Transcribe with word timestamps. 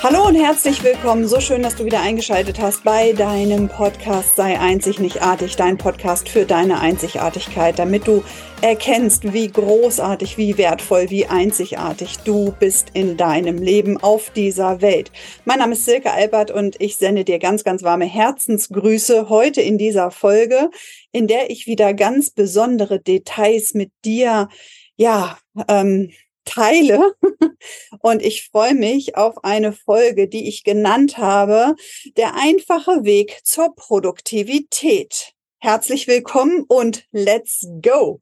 Hallo 0.00 0.26
und 0.26 0.36
herzlich 0.36 0.82
willkommen. 0.82 1.28
So 1.28 1.38
schön, 1.38 1.62
dass 1.62 1.76
du 1.76 1.84
wieder 1.84 2.00
eingeschaltet 2.00 2.60
hast 2.60 2.82
bei 2.82 3.12
deinem 3.12 3.68
Podcast 3.68 4.36
Sei 4.36 4.58
einzig 4.58 5.00
nicht 5.00 5.20
artig, 5.20 5.56
dein 5.56 5.76
Podcast 5.76 6.30
für 6.30 6.46
deine 6.46 6.80
Einzigartigkeit, 6.80 7.78
damit 7.78 8.06
du 8.06 8.22
erkennst, 8.62 9.34
wie 9.34 9.48
großartig, 9.48 10.38
wie 10.38 10.56
wertvoll, 10.56 11.10
wie 11.10 11.26
einzigartig 11.26 12.18
du 12.24 12.54
bist 12.58 12.88
in 12.94 13.18
deinem 13.18 13.58
Leben 13.58 13.98
auf 13.98 14.30
dieser 14.30 14.80
Welt. 14.80 15.12
Mein 15.44 15.58
Name 15.58 15.74
ist 15.74 15.84
Silke 15.84 16.10
Albert 16.10 16.50
und 16.50 16.80
ich 16.80 16.96
sende 16.96 17.24
dir 17.24 17.38
ganz, 17.38 17.62
ganz 17.62 17.82
warme 17.82 18.06
Herzensgrüße 18.06 19.28
heute 19.28 19.60
in 19.60 19.76
dieser 19.76 20.10
Folge, 20.10 20.70
in 21.12 21.26
der 21.26 21.50
ich 21.50 21.66
wieder 21.66 21.94
ganz 21.94 22.30
besondere 22.30 23.00
Details 23.00 23.74
mit 23.74 23.92
dir 24.04 24.48
ja, 24.96 25.38
ähm, 25.68 26.10
teile. 26.44 27.14
Und 28.00 28.22
ich 28.22 28.48
freue 28.48 28.74
mich 28.74 29.16
auf 29.16 29.44
eine 29.44 29.72
Folge, 29.72 30.28
die 30.28 30.48
ich 30.48 30.64
genannt 30.64 31.18
habe, 31.18 31.74
der 32.16 32.34
einfache 32.34 33.04
Weg 33.04 33.40
zur 33.44 33.74
Produktivität. 33.74 35.34
Herzlich 35.60 36.06
willkommen 36.06 36.64
und 36.68 37.08
let's 37.10 37.66
go. 37.82 38.20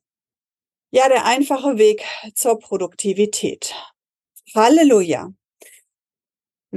Ja, 0.91 1.09
der 1.09 1.27
einfache 1.27 1.77
Weg 1.77 2.03
zur 2.35 2.59
Produktivität. 2.59 3.75
Halleluja. 4.55 5.35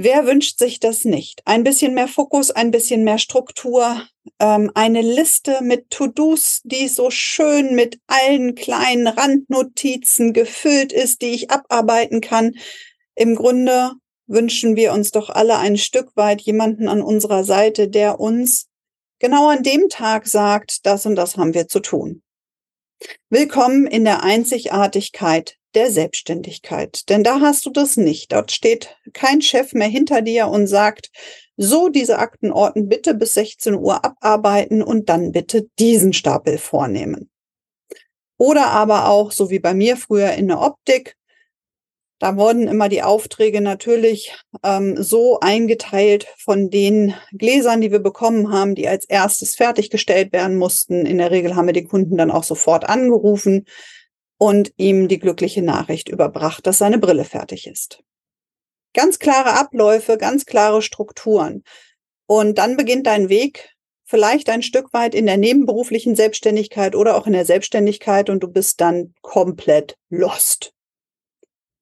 Wer 0.02 0.24
wünscht 0.24 0.58
sich 0.58 0.80
das 0.80 1.04
nicht? 1.04 1.42
Ein 1.44 1.62
bisschen 1.62 1.92
mehr 1.92 2.08
Fokus, 2.08 2.50
ein 2.50 2.70
bisschen 2.70 3.04
mehr 3.04 3.18
Struktur, 3.18 4.02
ähm, 4.38 4.70
eine 4.74 5.02
Liste 5.02 5.60
mit 5.62 5.90
To-Dos, 5.90 6.62
die 6.64 6.88
so 6.88 7.10
schön 7.10 7.74
mit 7.74 8.00
allen 8.06 8.54
kleinen 8.54 9.06
Randnotizen 9.06 10.32
gefüllt 10.32 10.94
ist, 10.94 11.20
die 11.20 11.32
ich 11.32 11.50
abarbeiten 11.50 12.22
kann. 12.22 12.54
Im 13.14 13.34
Grunde 13.34 13.90
wünschen 14.26 14.74
wir 14.74 14.94
uns 14.94 15.10
doch 15.10 15.28
alle 15.28 15.58
ein 15.58 15.76
Stück 15.76 16.16
weit 16.16 16.40
jemanden 16.40 16.88
an 16.88 17.02
unserer 17.02 17.44
Seite, 17.44 17.86
der 17.86 18.20
uns 18.20 18.68
genau 19.18 19.50
an 19.50 19.62
dem 19.62 19.90
Tag 19.90 20.26
sagt, 20.26 20.86
das 20.86 21.04
und 21.04 21.14
das 21.14 21.36
haben 21.36 21.52
wir 21.52 21.68
zu 21.68 21.80
tun. 21.80 22.22
Willkommen 23.28 23.86
in 23.86 24.06
der 24.06 24.22
Einzigartigkeit 24.22 25.58
der 25.74 25.90
Selbstständigkeit. 25.90 27.08
Denn 27.08 27.24
da 27.24 27.40
hast 27.40 27.66
du 27.66 27.70
das 27.70 27.96
nicht. 27.96 28.32
Dort 28.32 28.52
steht 28.52 28.96
kein 29.12 29.42
Chef 29.42 29.72
mehr 29.72 29.88
hinter 29.88 30.22
dir 30.22 30.48
und 30.48 30.66
sagt, 30.66 31.10
so 31.56 31.88
diese 31.88 32.18
Aktenordnen 32.18 32.88
bitte 32.88 33.14
bis 33.14 33.34
16 33.34 33.74
Uhr 33.74 34.04
abarbeiten 34.04 34.82
und 34.82 35.08
dann 35.08 35.32
bitte 35.32 35.68
diesen 35.78 36.12
Stapel 36.12 36.58
vornehmen. 36.58 37.30
Oder 38.38 38.68
aber 38.68 39.08
auch, 39.08 39.32
so 39.32 39.50
wie 39.50 39.58
bei 39.58 39.74
mir 39.74 39.96
früher 39.96 40.32
in 40.32 40.48
der 40.48 40.60
Optik, 40.60 41.16
da 42.20 42.36
wurden 42.36 42.68
immer 42.68 42.90
die 42.90 43.02
Aufträge 43.02 43.62
natürlich 43.62 44.34
ähm, 44.62 45.02
so 45.02 45.40
eingeteilt 45.40 46.26
von 46.36 46.68
den 46.68 47.14
Gläsern, 47.32 47.80
die 47.80 47.90
wir 47.90 47.98
bekommen 47.98 48.52
haben, 48.52 48.74
die 48.74 48.88
als 48.88 49.06
erstes 49.06 49.56
fertiggestellt 49.56 50.32
werden 50.32 50.56
mussten. 50.56 51.06
In 51.06 51.16
der 51.16 51.30
Regel 51.30 51.56
haben 51.56 51.66
wir 51.66 51.72
die 51.72 51.84
Kunden 51.84 52.18
dann 52.18 52.30
auch 52.30 52.44
sofort 52.44 52.86
angerufen 52.86 53.64
und 54.42 54.72
ihm 54.78 55.06
die 55.06 55.18
glückliche 55.18 55.60
Nachricht 55.60 56.08
überbracht, 56.08 56.66
dass 56.66 56.78
seine 56.78 56.96
Brille 56.96 57.26
fertig 57.26 57.66
ist. 57.66 58.02
Ganz 58.94 59.18
klare 59.18 59.52
Abläufe, 59.52 60.16
ganz 60.16 60.46
klare 60.46 60.80
Strukturen. 60.80 61.62
Und 62.26 62.56
dann 62.56 62.78
beginnt 62.78 63.06
dein 63.06 63.28
Weg 63.28 63.76
vielleicht 64.06 64.48
ein 64.48 64.62
Stück 64.62 64.94
weit 64.94 65.14
in 65.14 65.26
der 65.26 65.36
nebenberuflichen 65.36 66.16
Selbstständigkeit 66.16 66.96
oder 66.96 67.16
auch 67.16 67.26
in 67.26 67.34
der 67.34 67.44
Selbstständigkeit 67.44 68.30
und 68.30 68.42
du 68.42 68.48
bist 68.48 68.80
dann 68.80 69.12
komplett 69.20 69.98
lost. 70.08 70.72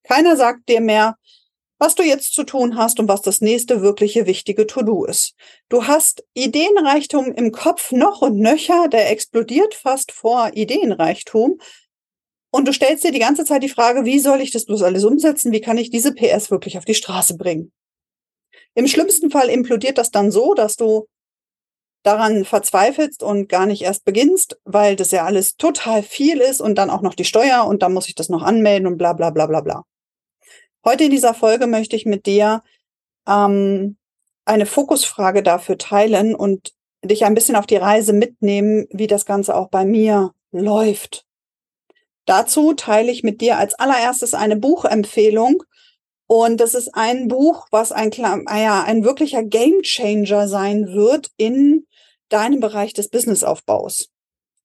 Keiner 0.02 0.36
sagt 0.36 0.68
dir 0.68 0.80
mehr, 0.80 1.14
was 1.78 1.94
du 1.94 2.02
jetzt 2.02 2.34
zu 2.34 2.42
tun 2.42 2.76
hast 2.76 2.98
und 2.98 3.06
was 3.06 3.22
das 3.22 3.40
nächste 3.40 3.82
wirkliche 3.82 4.26
wichtige 4.26 4.66
To-Do 4.66 5.04
ist. 5.04 5.36
Du 5.68 5.86
hast 5.86 6.24
Ideenreichtum 6.34 7.32
im 7.34 7.52
Kopf 7.52 7.92
noch 7.92 8.20
und 8.20 8.36
nöcher, 8.36 8.88
der 8.88 9.12
explodiert 9.12 9.74
fast 9.74 10.10
vor 10.10 10.50
Ideenreichtum, 10.54 11.60
und 12.50 12.66
du 12.66 12.72
stellst 12.72 13.04
dir 13.04 13.12
die 13.12 13.18
ganze 13.18 13.44
Zeit 13.44 13.62
die 13.62 13.68
Frage, 13.68 14.04
wie 14.04 14.18
soll 14.18 14.40
ich 14.40 14.50
das 14.50 14.64
bloß 14.64 14.82
alles 14.82 15.04
umsetzen? 15.04 15.52
Wie 15.52 15.60
kann 15.60 15.78
ich 15.78 15.90
diese 15.90 16.14
PS 16.14 16.50
wirklich 16.50 16.78
auf 16.78 16.84
die 16.84 16.94
Straße 16.94 17.36
bringen? 17.36 17.72
Im 18.74 18.86
schlimmsten 18.86 19.30
Fall 19.30 19.48
implodiert 19.48 19.98
das 19.98 20.10
dann 20.10 20.30
so, 20.30 20.54
dass 20.54 20.76
du 20.76 21.08
daran 22.02 22.44
verzweifelst 22.44 23.22
und 23.22 23.48
gar 23.48 23.66
nicht 23.66 23.82
erst 23.82 24.04
beginnst, 24.04 24.58
weil 24.64 24.96
das 24.96 25.10
ja 25.10 25.24
alles 25.24 25.56
total 25.56 26.02
viel 26.02 26.38
ist 26.38 26.60
und 26.60 26.76
dann 26.76 26.90
auch 26.90 27.02
noch 27.02 27.14
die 27.14 27.24
Steuer 27.24 27.66
und 27.66 27.82
dann 27.82 27.92
muss 27.92 28.08
ich 28.08 28.14
das 28.14 28.28
noch 28.28 28.42
anmelden 28.42 28.86
und 28.86 28.98
bla 28.98 29.12
bla 29.12 29.30
bla 29.30 29.46
bla 29.46 29.60
bla. 29.60 29.84
Heute 30.84 31.04
in 31.04 31.10
dieser 31.10 31.34
Folge 31.34 31.66
möchte 31.66 31.96
ich 31.96 32.06
mit 32.06 32.24
dir 32.24 32.62
ähm, 33.26 33.96
eine 34.44 34.64
Fokusfrage 34.64 35.42
dafür 35.42 35.76
teilen 35.76 36.34
und 36.34 36.72
dich 37.04 37.24
ein 37.24 37.34
bisschen 37.34 37.56
auf 37.56 37.66
die 37.66 37.76
Reise 37.76 38.12
mitnehmen, 38.12 38.86
wie 38.90 39.06
das 39.06 39.26
Ganze 39.26 39.54
auch 39.54 39.68
bei 39.68 39.84
mir 39.84 40.32
läuft. 40.50 41.27
Dazu 42.28 42.74
teile 42.74 43.10
ich 43.10 43.22
mit 43.22 43.40
dir 43.40 43.56
als 43.56 43.74
allererstes 43.76 44.34
eine 44.34 44.56
Buchempfehlung. 44.56 45.62
Und 46.26 46.60
das 46.60 46.74
ist 46.74 46.94
ein 46.94 47.26
Buch, 47.26 47.66
was 47.70 47.90
ein, 47.90 48.12
ah 48.46 48.60
ja, 48.60 48.82
ein 48.82 49.02
wirklicher 49.02 49.42
Gamechanger 49.42 50.46
sein 50.46 50.88
wird 50.88 51.30
in 51.38 51.86
deinem 52.28 52.60
Bereich 52.60 52.92
des 52.92 53.08
Businessaufbaus. 53.08 54.10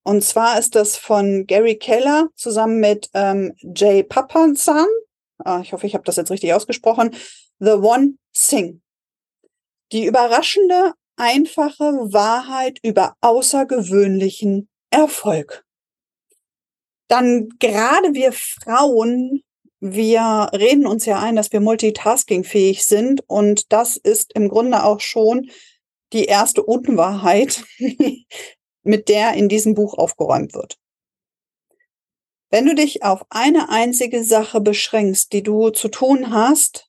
Und 0.03 0.25
zwar 0.25 0.59
ist 0.59 0.75
das 0.75 0.97
von 0.97 1.47
Gary 1.47 1.77
Keller 1.77 2.27
zusammen 2.35 2.81
mit 2.81 3.09
ähm, 3.13 3.53
Jay 3.61 4.03
Papansan. 4.03 4.87
Ah, 5.37 5.61
ich 5.63 5.71
hoffe, 5.71 5.87
ich 5.87 5.93
habe 5.93 6.03
das 6.03 6.17
jetzt 6.17 6.31
richtig 6.31 6.53
ausgesprochen. 6.53 7.15
The 7.59 7.75
One 7.75 8.15
Thing. 8.33 8.81
Die 9.93 10.03
überraschende, 10.03 10.91
einfache 11.15 11.85
Wahrheit 12.11 12.79
über 12.83 13.15
außergewöhnlichen 13.21 14.67
Erfolg 14.89 15.63
dann 17.07 17.49
gerade 17.59 18.13
wir 18.13 18.31
Frauen, 18.31 19.43
wir 19.79 20.49
reden 20.53 20.87
uns 20.87 21.05
ja 21.05 21.19
ein, 21.19 21.35
dass 21.35 21.51
wir 21.51 21.59
multitaskingfähig 21.59 22.85
sind 22.85 23.21
und 23.27 23.71
das 23.71 23.97
ist 23.97 24.33
im 24.33 24.47
Grunde 24.47 24.83
auch 24.83 25.01
schon 25.01 25.49
die 26.13 26.25
erste 26.25 26.63
Unwahrheit, 26.63 27.63
mit 28.83 29.09
der 29.09 29.33
in 29.33 29.49
diesem 29.49 29.73
Buch 29.73 29.95
aufgeräumt 29.95 30.53
wird. 30.53 30.77
Wenn 32.49 32.67
du 32.67 32.75
dich 32.75 33.03
auf 33.03 33.25
eine 33.29 33.69
einzige 33.69 34.23
Sache 34.23 34.61
beschränkst, 34.61 35.33
die 35.33 35.41
du 35.41 35.71
zu 35.71 35.87
tun 35.87 36.31
hast, 36.31 36.87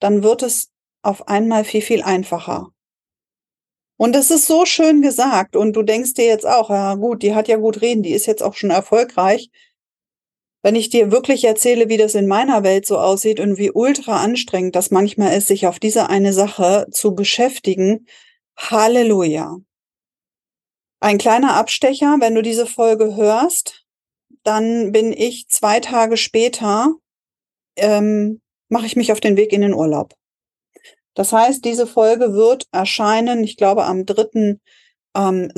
dann 0.00 0.22
wird 0.22 0.42
es 0.42 0.70
auf 1.02 1.28
einmal 1.28 1.64
viel, 1.64 1.82
viel 1.82 2.02
einfacher. 2.02 2.72
Und 3.96 4.14
das 4.14 4.30
ist 4.30 4.46
so 4.46 4.64
schön 4.64 5.02
gesagt. 5.02 5.56
Und 5.56 5.74
du 5.74 5.82
denkst 5.82 6.14
dir 6.14 6.26
jetzt 6.26 6.46
auch, 6.46 6.70
ja 6.70 6.94
gut, 6.94 7.22
die 7.22 7.34
hat 7.34 7.48
ja 7.48 7.56
gut 7.56 7.80
reden, 7.82 8.02
die 8.02 8.12
ist 8.12 8.26
jetzt 8.26 8.42
auch 8.42 8.54
schon 8.54 8.70
erfolgreich. 8.70 9.50
Wenn 10.62 10.76
ich 10.76 10.90
dir 10.90 11.10
wirklich 11.10 11.44
erzähle, 11.44 11.88
wie 11.88 11.96
das 11.96 12.14
in 12.14 12.28
meiner 12.28 12.62
Welt 12.62 12.86
so 12.86 12.98
aussieht 12.98 13.40
und 13.40 13.58
wie 13.58 13.72
ultra 13.72 14.22
anstrengend 14.22 14.76
das 14.76 14.90
manchmal 14.90 15.36
ist, 15.36 15.48
sich 15.48 15.66
auf 15.66 15.80
diese 15.80 16.08
eine 16.08 16.32
Sache 16.32 16.86
zu 16.90 17.14
beschäftigen, 17.14 18.06
Halleluja. 18.56 19.58
Ein 21.00 21.18
kleiner 21.18 21.54
Abstecher, 21.56 22.16
wenn 22.20 22.34
du 22.36 22.42
diese 22.42 22.66
Folge 22.66 23.16
hörst, 23.16 23.84
dann 24.44 24.92
bin 24.92 25.12
ich 25.12 25.48
zwei 25.48 25.80
Tage 25.80 26.16
später, 26.16 26.94
ähm, 27.76 28.40
mache 28.68 28.86
ich 28.86 28.94
mich 28.94 29.10
auf 29.10 29.20
den 29.20 29.36
Weg 29.36 29.52
in 29.52 29.62
den 29.62 29.74
Urlaub. 29.74 30.14
Das 31.14 31.32
heißt, 31.32 31.64
diese 31.64 31.86
Folge 31.86 32.34
wird 32.34 32.66
erscheinen, 32.72 33.44
ich 33.44 33.56
glaube, 33.56 33.84
am 33.84 34.00
3.7. 34.00 34.58
Ähm, 35.14 35.48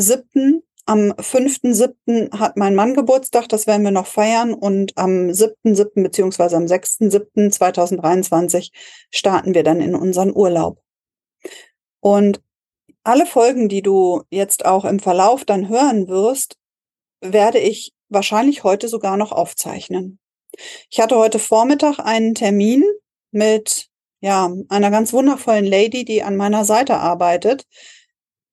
am 0.86 1.12
5.7. 1.12 2.38
hat 2.38 2.58
mein 2.58 2.74
Mann 2.74 2.92
Geburtstag, 2.92 3.48
das 3.48 3.66
werden 3.66 3.84
wir 3.84 3.90
noch 3.90 4.06
feiern. 4.06 4.52
Und 4.52 4.98
am 4.98 5.30
7.7. 5.30 6.02
beziehungsweise 6.02 6.56
am 6.56 6.64
6.7.2023 6.64 8.70
starten 9.10 9.54
wir 9.54 9.62
dann 9.62 9.80
in 9.80 9.94
unseren 9.94 10.30
Urlaub. 10.34 10.82
Und 12.00 12.42
alle 13.02 13.24
Folgen, 13.24 13.70
die 13.70 13.80
du 13.82 14.24
jetzt 14.30 14.66
auch 14.66 14.84
im 14.84 14.98
Verlauf 14.98 15.46
dann 15.46 15.68
hören 15.68 16.08
wirst, 16.08 16.56
werde 17.20 17.58
ich 17.58 17.92
wahrscheinlich 18.10 18.64
heute 18.64 18.88
sogar 18.88 19.16
noch 19.16 19.32
aufzeichnen. 19.32 20.18
Ich 20.90 21.00
hatte 21.00 21.16
heute 21.16 21.38
Vormittag 21.38 21.98
einen 21.98 22.34
Termin 22.34 22.84
mit 23.30 23.88
ja, 24.24 24.50
einer 24.70 24.90
ganz 24.90 25.12
wundervollen 25.12 25.66
Lady, 25.66 26.06
die 26.06 26.22
an 26.22 26.34
meiner 26.34 26.64
Seite 26.64 26.96
arbeitet, 26.96 27.66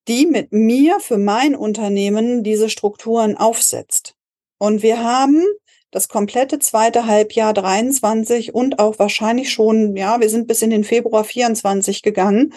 die 0.09 0.25
mit 0.25 0.51
mir 0.51 0.99
für 0.99 1.17
mein 1.17 1.55
Unternehmen 1.55 2.43
diese 2.43 2.69
Strukturen 2.69 3.37
aufsetzt. 3.37 4.15
Und 4.57 4.83
wir 4.83 5.01
haben 5.01 5.45
das 5.89 6.09
komplette 6.09 6.59
zweite 6.59 7.05
Halbjahr 7.05 7.53
23 7.53 8.53
und 8.53 8.79
auch 8.79 8.99
wahrscheinlich 8.99 9.49
schon, 9.49 9.95
ja, 9.95 10.19
wir 10.19 10.29
sind 10.29 10.45
bis 10.45 10.61
in 10.61 10.71
den 10.71 10.83
Februar 10.83 11.23
24 11.23 12.01
gegangen. 12.01 12.53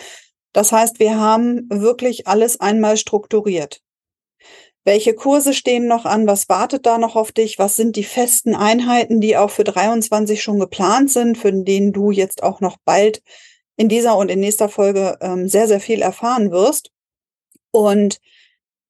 Das 0.53 0.73
heißt, 0.73 0.99
wir 0.99 1.17
haben 1.17 1.69
wirklich 1.71 2.27
alles 2.27 2.59
einmal 2.59 2.97
strukturiert. 2.97 3.81
Welche 4.85 5.15
Kurse 5.15 5.55
stehen 5.55 5.87
noch 5.87 6.05
an? 6.05 6.27
Was 6.27 6.49
wartet 6.51 6.85
da 6.85 6.99
noch 6.99 7.17
auf 7.17 7.33
dich? 7.33 7.59
Was 7.59 7.75
sind 7.75 7.97
die 7.97 8.05
festen 8.05 8.55
Einheiten, 8.55 9.21
die 9.21 9.37
auch 9.37 9.51
für 9.51 9.65
23 9.65 10.43
schon 10.43 10.61
geplant 10.61 11.11
sind, 11.11 11.39
für 11.39 11.53
denen 11.53 11.93
du 11.93 12.11
jetzt 12.11 12.43
auch 12.43 12.61
noch 12.61 12.77
bald 12.85 13.23
in 13.77 13.89
dieser 13.89 14.17
und 14.17 14.31
in 14.31 14.41
nächster 14.41 14.69
Folge 14.69 15.17
ähm, 15.23 15.49
sehr, 15.49 15.69
sehr 15.69 15.81
viel 15.81 16.03
erfahren 16.03 16.51
wirst? 16.51 16.91
Und 17.71 18.21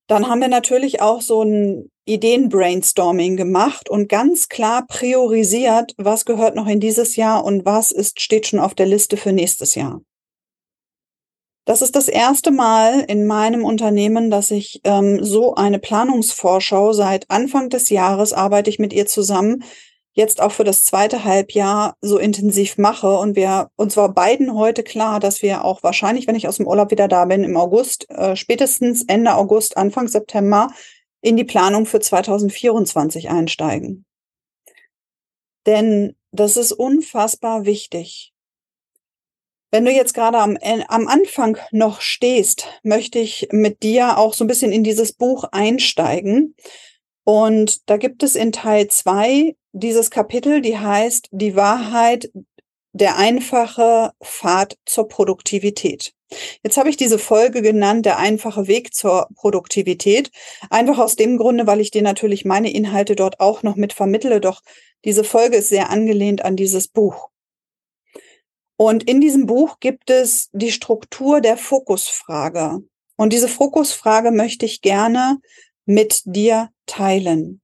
dann 0.08 0.28
haben 0.28 0.40
wir 0.40 0.48
natürlich 0.48 1.00
auch 1.00 1.22
so 1.22 1.42
ein 1.42 1.90
Ideen-Brainstorming 2.06 3.36
gemacht 3.36 3.88
und 3.88 4.08
ganz 4.08 4.48
klar 4.48 4.86
priorisiert, 4.86 5.94
was 5.96 6.26
gehört 6.26 6.54
noch 6.56 6.66
in 6.66 6.80
dieses 6.80 7.16
Jahr 7.16 7.44
und 7.44 7.64
was 7.64 7.92
ist, 7.92 8.20
steht 8.20 8.46
schon 8.46 8.58
auf 8.58 8.74
der 8.74 8.86
Liste 8.86 9.16
für 9.16 9.32
nächstes 9.32 9.74
Jahr. 9.74 10.02
Das 11.64 11.80
ist 11.80 11.96
das 11.96 12.08
erste 12.08 12.50
Mal 12.50 13.00
in 13.00 13.26
meinem 13.26 13.64
Unternehmen, 13.64 14.30
dass 14.30 14.50
ich 14.50 14.82
ähm, 14.84 15.24
so 15.24 15.54
eine 15.54 15.78
Planungsvorschau 15.78 16.92
seit 16.92 17.30
Anfang 17.30 17.70
des 17.70 17.88
Jahres 17.88 18.34
arbeite 18.34 18.68
ich 18.68 18.78
mit 18.78 18.92
ihr 18.92 19.06
zusammen, 19.06 19.64
jetzt 20.12 20.42
auch 20.42 20.52
für 20.52 20.64
das 20.64 20.84
zweite 20.84 21.24
Halbjahr 21.24 21.96
so 22.02 22.18
intensiv 22.18 22.76
mache. 22.76 23.16
Und 23.16 23.34
wir, 23.34 23.70
uns 23.76 23.96
war 23.96 24.10
beiden 24.10 24.54
heute 24.54 24.82
klar, 24.82 25.20
dass 25.20 25.40
wir 25.40 25.64
auch 25.64 25.82
wahrscheinlich, 25.82 26.26
wenn 26.26 26.36
ich 26.36 26.48
aus 26.48 26.58
dem 26.58 26.66
Urlaub 26.66 26.90
wieder 26.90 27.08
da 27.08 27.24
bin, 27.24 27.44
im 27.44 27.56
August, 27.56 28.10
äh, 28.10 28.36
spätestens 28.36 29.02
Ende 29.06 29.34
August, 29.34 29.78
Anfang 29.78 30.06
September, 30.06 30.68
in 31.22 31.38
die 31.38 31.44
Planung 31.44 31.86
für 31.86 31.98
2024 31.98 33.30
einsteigen. 33.30 34.04
Denn 35.64 36.14
das 36.30 36.58
ist 36.58 36.72
unfassbar 36.72 37.64
wichtig. 37.64 38.33
Wenn 39.74 39.84
du 39.84 39.90
jetzt 39.90 40.14
gerade 40.14 40.38
am, 40.38 40.56
äh, 40.60 40.84
am 40.86 41.08
Anfang 41.08 41.58
noch 41.72 42.00
stehst, 42.00 42.68
möchte 42.84 43.18
ich 43.18 43.48
mit 43.50 43.82
dir 43.82 44.18
auch 44.18 44.32
so 44.32 44.44
ein 44.44 44.46
bisschen 44.46 44.70
in 44.70 44.84
dieses 44.84 45.14
Buch 45.14 45.42
einsteigen. 45.50 46.54
Und 47.24 47.90
da 47.90 47.96
gibt 47.96 48.22
es 48.22 48.36
in 48.36 48.52
Teil 48.52 48.86
zwei 48.86 49.56
dieses 49.72 50.12
Kapitel, 50.12 50.60
die 50.60 50.78
heißt 50.78 51.26
Die 51.32 51.56
Wahrheit, 51.56 52.30
der 52.92 53.16
einfache 53.18 54.12
Pfad 54.22 54.78
zur 54.86 55.08
Produktivität. 55.08 56.14
Jetzt 56.62 56.76
habe 56.76 56.88
ich 56.88 56.96
diese 56.96 57.18
Folge 57.18 57.60
genannt, 57.60 58.06
der 58.06 58.18
einfache 58.18 58.68
Weg 58.68 58.94
zur 58.94 59.26
Produktivität. 59.34 60.30
Einfach 60.70 61.00
aus 61.00 61.16
dem 61.16 61.36
Grunde, 61.36 61.66
weil 61.66 61.80
ich 61.80 61.90
dir 61.90 62.02
natürlich 62.02 62.44
meine 62.44 62.72
Inhalte 62.72 63.16
dort 63.16 63.40
auch 63.40 63.64
noch 63.64 63.74
mit 63.74 63.92
vermittle. 63.92 64.40
Doch 64.40 64.62
diese 65.04 65.24
Folge 65.24 65.56
ist 65.56 65.68
sehr 65.68 65.90
angelehnt 65.90 66.44
an 66.44 66.54
dieses 66.54 66.86
Buch. 66.86 67.33
Und 68.76 69.04
in 69.04 69.20
diesem 69.20 69.46
Buch 69.46 69.78
gibt 69.80 70.10
es 70.10 70.48
die 70.52 70.72
Struktur 70.72 71.40
der 71.40 71.56
Fokusfrage. 71.56 72.82
Und 73.16 73.32
diese 73.32 73.48
Fokusfrage 73.48 74.32
möchte 74.32 74.66
ich 74.66 74.82
gerne 74.82 75.38
mit 75.86 76.22
dir 76.24 76.70
teilen. 76.86 77.60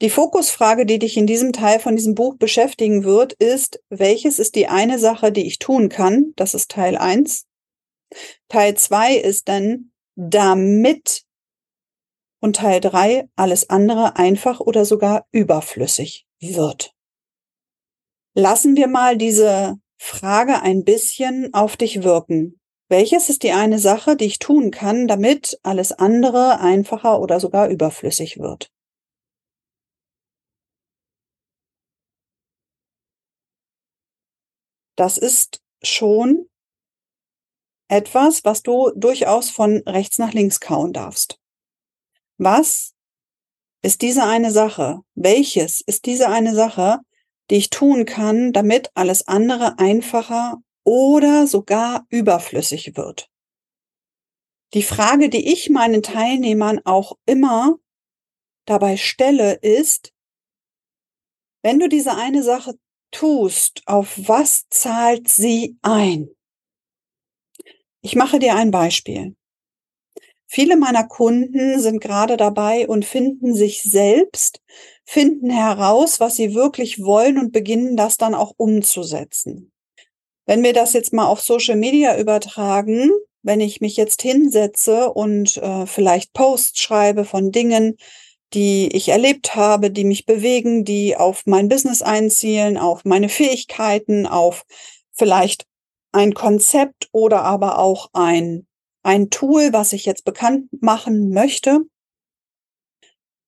Die 0.00 0.10
Fokusfrage, 0.10 0.84
die 0.84 0.98
dich 0.98 1.16
in 1.16 1.28
diesem 1.28 1.52
Teil 1.52 1.78
von 1.78 1.94
diesem 1.94 2.16
Buch 2.16 2.36
beschäftigen 2.36 3.04
wird, 3.04 3.34
ist, 3.34 3.80
welches 3.88 4.40
ist 4.40 4.56
die 4.56 4.66
eine 4.66 4.98
Sache, 4.98 5.30
die 5.30 5.46
ich 5.46 5.60
tun 5.60 5.88
kann? 5.88 6.32
Das 6.34 6.54
ist 6.54 6.72
Teil 6.72 6.96
eins. 6.96 7.46
Teil 8.48 8.76
zwei 8.76 9.14
ist 9.14 9.48
dann, 9.48 9.92
damit 10.16 11.22
und 12.40 12.56
Teil 12.56 12.80
drei 12.80 13.28
alles 13.36 13.70
andere 13.70 14.16
einfach 14.16 14.58
oder 14.58 14.84
sogar 14.84 15.26
überflüssig 15.30 16.26
wird. 16.40 16.92
Lassen 18.34 18.76
wir 18.76 18.88
mal 18.88 19.16
diese 19.16 19.78
Frage 20.02 20.62
ein 20.62 20.82
bisschen 20.84 21.52
auf 21.52 21.76
dich 21.76 22.02
wirken. 22.02 22.58
Welches 22.88 23.28
ist 23.28 23.42
die 23.42 23.52
eine 23.52 23.78
Sache, 23.78 24.16
die 24.16 24.24
ich 24.24 24.38
tun 24.38 24.70
kann, 24.70 25.06
damit 25.06 25.60
alles 25.62 25.92
andere 25.92 26.58
einfacher 26.58 27.20
oder 27.20 27.38
sogar 27.38 27.68
überflüssig 27.68 28.38
wird? 28.38 28.72
Das 34.96 35.18
ist 35.18 35.60
schon 35.82 36.48
etwas, 37.88 38.42
was 38.44 38.62
du 38.62 38.90
durchaus 38.96 39.50
von 39.50 39.82
rechts 39.86 40.18
nach 40.18 40.32
links 40.32 40.60
kauen 40.60 40.94
darfst. 40.94 41.38
Was 42.38 42.94
ist 43.82 44.00
diese 44.00 44.24
eine 44.24 44.50
Sache? 44.50 45.00
Welches 45.14 45.82
ist 45.82 46.06
diese 46.06 46.28
eine 46.28 46.54
Sache, 46.54 47.00
die 47.50 47.56
ich 47.56 47.70
tun 47.70 48.06
kann, 48.06 48.52
damit 48.52 48.90
alles 48.94 49.26
andere 49.26 49.78
einfacher 49.78 50.62
oder 50.84 51.46
sogar 51.46 52.06
überflüssig 52.08 52.96
wird. 52.96 53.28
Die 54.72 54.84
Frage, 54.84 55.28
die 55.28 55.52
ich 55.52 55.68
meinen 55.68 56.02
Teilnehmern 56.02 56.80
auch 56.84 57.18
immer 57.26 57.78
dabei 58.66 58.96
stelle, 58.96 59.54
ist, 59.54 60.14
wenn 61.62 61.80
du 61.80 61.88
diese 61.88 62.14
eine 62.16 62.42
Sache 62.42 62.78
tust, 63.10 63.82
auf 63.86 64.16
was 64.28 64.68
zahlt 64.68 65.28
sie 65.28 65.76
ein? 65.82 66.28
Ich 68.02 68.14
mache 68.14 68.38
dir 68.38 68.54
ein 68.54 68.70
Beispiel. 68.70 69.36
Viele 70.52 70.76
meiner 70.76 71.04
Kunden 71.04 71.78
sind 71.78 72.00
gerade 72.00 72.36
dabei 72.36 72.88
und 72.88 73.04
finden 73.04 73.54
sich 73.54 73.84
selbst, 73.84 74.60
finden 75.04 75.48
heraus, 75.48 76.18
was 76.18 76.34
sie 76.34 76.56
wirklich 76.56 77.04
wollen 77.04 77.38
und 77.38 77.52
beginnen 77.52 77.96
das 77.96 78.16
dann 78.16 78.34
auch 78.34 78.54
umzusetzen. 78.56 79.70
Wenn 80.46 80.64
wir 80.64 80.72
das 80.72 80.92
jetzt 80.92 81.12
mal 81.12 81.28
auf 81.28 81.40
Social 81.40 81.76
Media 81.76 82.18
übertragen, 82.18 83.12
wenn 83.44 83.60
ich 83.60 83.80
mich 83.80 83.96
jetzt 83.96 84.22
hinsetze 84.22 85.12
und 85.12 85.56
äh, 85.58 85.86
vielleicht 85.86 86.32
Posts 86.32 86.80
schreibe 86.80 87.24
von 87.24 87.52
Dingen, 87.52 87.96
die 88.52 88.88
ich 88.88 89.10
erlebt 89.10 89.54
habe, 89.54 89.92
die 89.92 90.04
mich 90.04 90.26
bewegen, 90.26 90.84
die 90.84 91.16
auf 91.16 91.42
mein 91.46 91.68
Business 91.68 92.02
einzielen, 92.02 92.76
auf 92.76 93.04
meine 93.04 93.28
Fähigkeiten, 93.28 94.26
auf 94.26 94.64
vielleicht 95.12 95.64
ein 96.10 96.34
Konzept 96.34 97.08
oder 97.12 97.42
aber 97.42 97.78
auch 97.78 98.08
ein 98.14 98.66
ein 99.02 99.30
Tool, 99.30 99.72
was 99.72 99.92
ich 99.92 100.04
jetzt 100.04 100.24
bekannt 100.24 100.68
machen 100.80 101.30
möchte, 101.30 101.80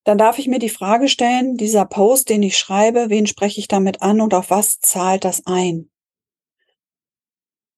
dann 0.04 0.18
darf 0.18 0.38
ich 0.38 0.48
mir 0.48 0.58
die 0.58 0.68
Frage 0.68 1.08
stellen, 1.08 1.56
dieser 1.56 1.84
Post, 1.84 2.28
den 2.28 2.42
ich 2.42 2.58
schreibe, 2.58 3.08
wen 3.08 3.26
spreche 3.26 3.60
ich 3.60 3.68
damit 3.68 4.02
an 4.02 4.20
und 4.20 4.34
auf 4.34 4.50
was 4.50 4.80
zahlt 4.80 5.24
das 5.24 5.46
ein? 5.46 5.90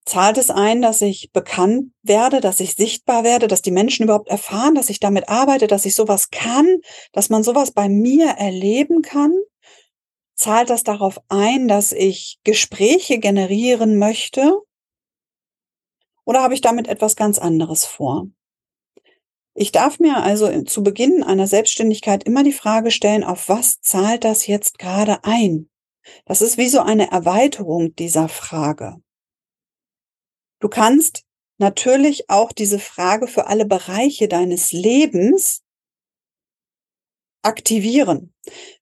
Zahlt 0.06 0.37
es 0.37 0.50
ein, 0.50 0.82
dass 0.82 1.00
ich 1.00 1.32
bekannt 1.32 1.93
werde, 2.03 2.41
dass 2.41 2.61
ich 2.61 2.75
sichtbar 2.75 3.25
werde, 3.25 3.49
dass 3.49 3.62
die 3.62 3.71
Menschen 3.71 4.05
überhaupt 4.05 4.29
erfahren, 4.29 4.75
dass 4.75 4.91
ich 4.91 5.00
damit 5.00 5.29
arbeite, 5.29 5.67
dass 5.67 5.87
ich 5.87 5.94
sowas 5.94 6.31
kann, 6.31 6.81
dass 7.12 7.31
man 7.31 7.43
sowas 7.43 7.73
bei 7.73 7.88
mir 7.88 8.27
erleben 8.27 9.01
kann? 9.01 9.32
Zahlt 10.34 10.69
das 10.69 10.82
darauf 10.82 11.19
ein, 11.29 11.69
dass 11.69 11.93
ich 11.93 12.39
Gespräche 12.44 13.19
generieren 13.19 13.99
möchte, 13.99 14.60
oder 16.25 16.43
habe 16.43 16.55
ich 16.55 16.61
damit 16.61 16.89
etwas 16.89 17.17
ganz 17.17 17.39
anderes 17.39 17.85
vor? 17.85 18.29
Ich 19.55 19.71
darf 19.71 20.01
mir 20.01 20.17
also 20.17 20.63
zu 20.63 20.83
Beginn 20.83 21.23
einer 21.23 21.47
Selbstständigkeit 21.47 22.25
immer 22.25 22.43
die 22.43 22.53
Frage 22.53 22.91
stellen, 22.91 23.23
auf 23.23 23.49
was 23.49 23.81
zahlt 23.81 24.25
das 24.25 24.47
jetzt 24.47 24.79
gerade 24.79 25.23
ein? 25.23 25.71
Das 26.27 26.43
ist 26.43 26.59
wie 26.59 26.69
so 26.69 26.81
eine 26.81 27.11
Erweiterung 27.11 27.95
dieser 27.95 28.29
Frage. 28.29 28.97
Du 30.61 30.69
kannst 30.69 31.25
natürlich 31.59 32.29
auch 32.31 32.51
diese 32.51 32.79
Frage 32.79 33.29
für 33.29 33.47
alle 33.47 33.65
Bereiche 33.65 34.29
deines 34.29 34.73
Lebens 34.73 35.63
aktivieren. 37.43 38.35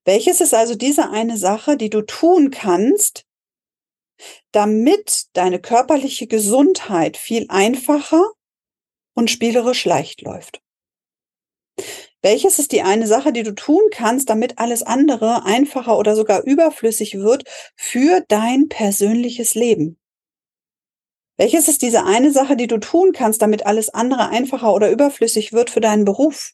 Welches 0.05 0.41
ist 0.41 0.53
also 0.53 0.75
diese 0.75 1.09
eine 1.11 1.37
Sache, 1.37 1.77
die 1.77 1.89
du 1.89 2.01
tun 2.01 2.49
kannst, 2.49 3.22
damit 4.51 5.25
deine 5.33 5.59
körperliche 5.59 6.27
Gesundheit 6.27 7.17
viel 7.17 7.45
einfacher 7.49 8.31
und 9.13 9.29
spielerisch 9.29 9.85
leicht 9.85 10.21
läuft. 10.21 10.61
Welches 12.21 12.57
ist 12.57 12.71
die 12.71 12.83
eine 12.83 13.05
Sache, 13.05 13.33
die 13.33 13.43
du 13.43 13.53
tun 13.53 13.81
kannst, 13.91 14.29
damit 14.29 14.57
alles 14.57 14.81
andere 14.81 15.43
einfacher 15.43 15.97
oder 15.97 16.15
sogar 16.15 16.43
überflüssig 16.43 17.19
wird 17.19 17.43
für 17.75 18.23
dein 18.29 18.69
persönliches 18.69 19.55
Leben? 19.55 19.99
Welches 21.37 21.67
ist 21.67 21.81
diese 21.81 22.05
eine 22.05 22.31
Sache, 22.31 22.55
die 22.55 22.67
du 22.67 22.77
tun 22.77 23.11
kannst, 23.11 23.41
damit 23.41 23.65
alles 23.65 23.89
andere 23.89 24.29
einfacher 24.29 24.73
oder 24.73 24.89
überflüssig 24.91 25.51
wird 25.51 25.69
für 25.69 25.81
deinen 25.81 26.05
Beruf? 26.05 26.53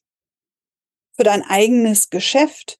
Für 1.16 1.24
dein 1.24 1.44
eigenes 1.44 2.10
Geschäft? 2.10 2.80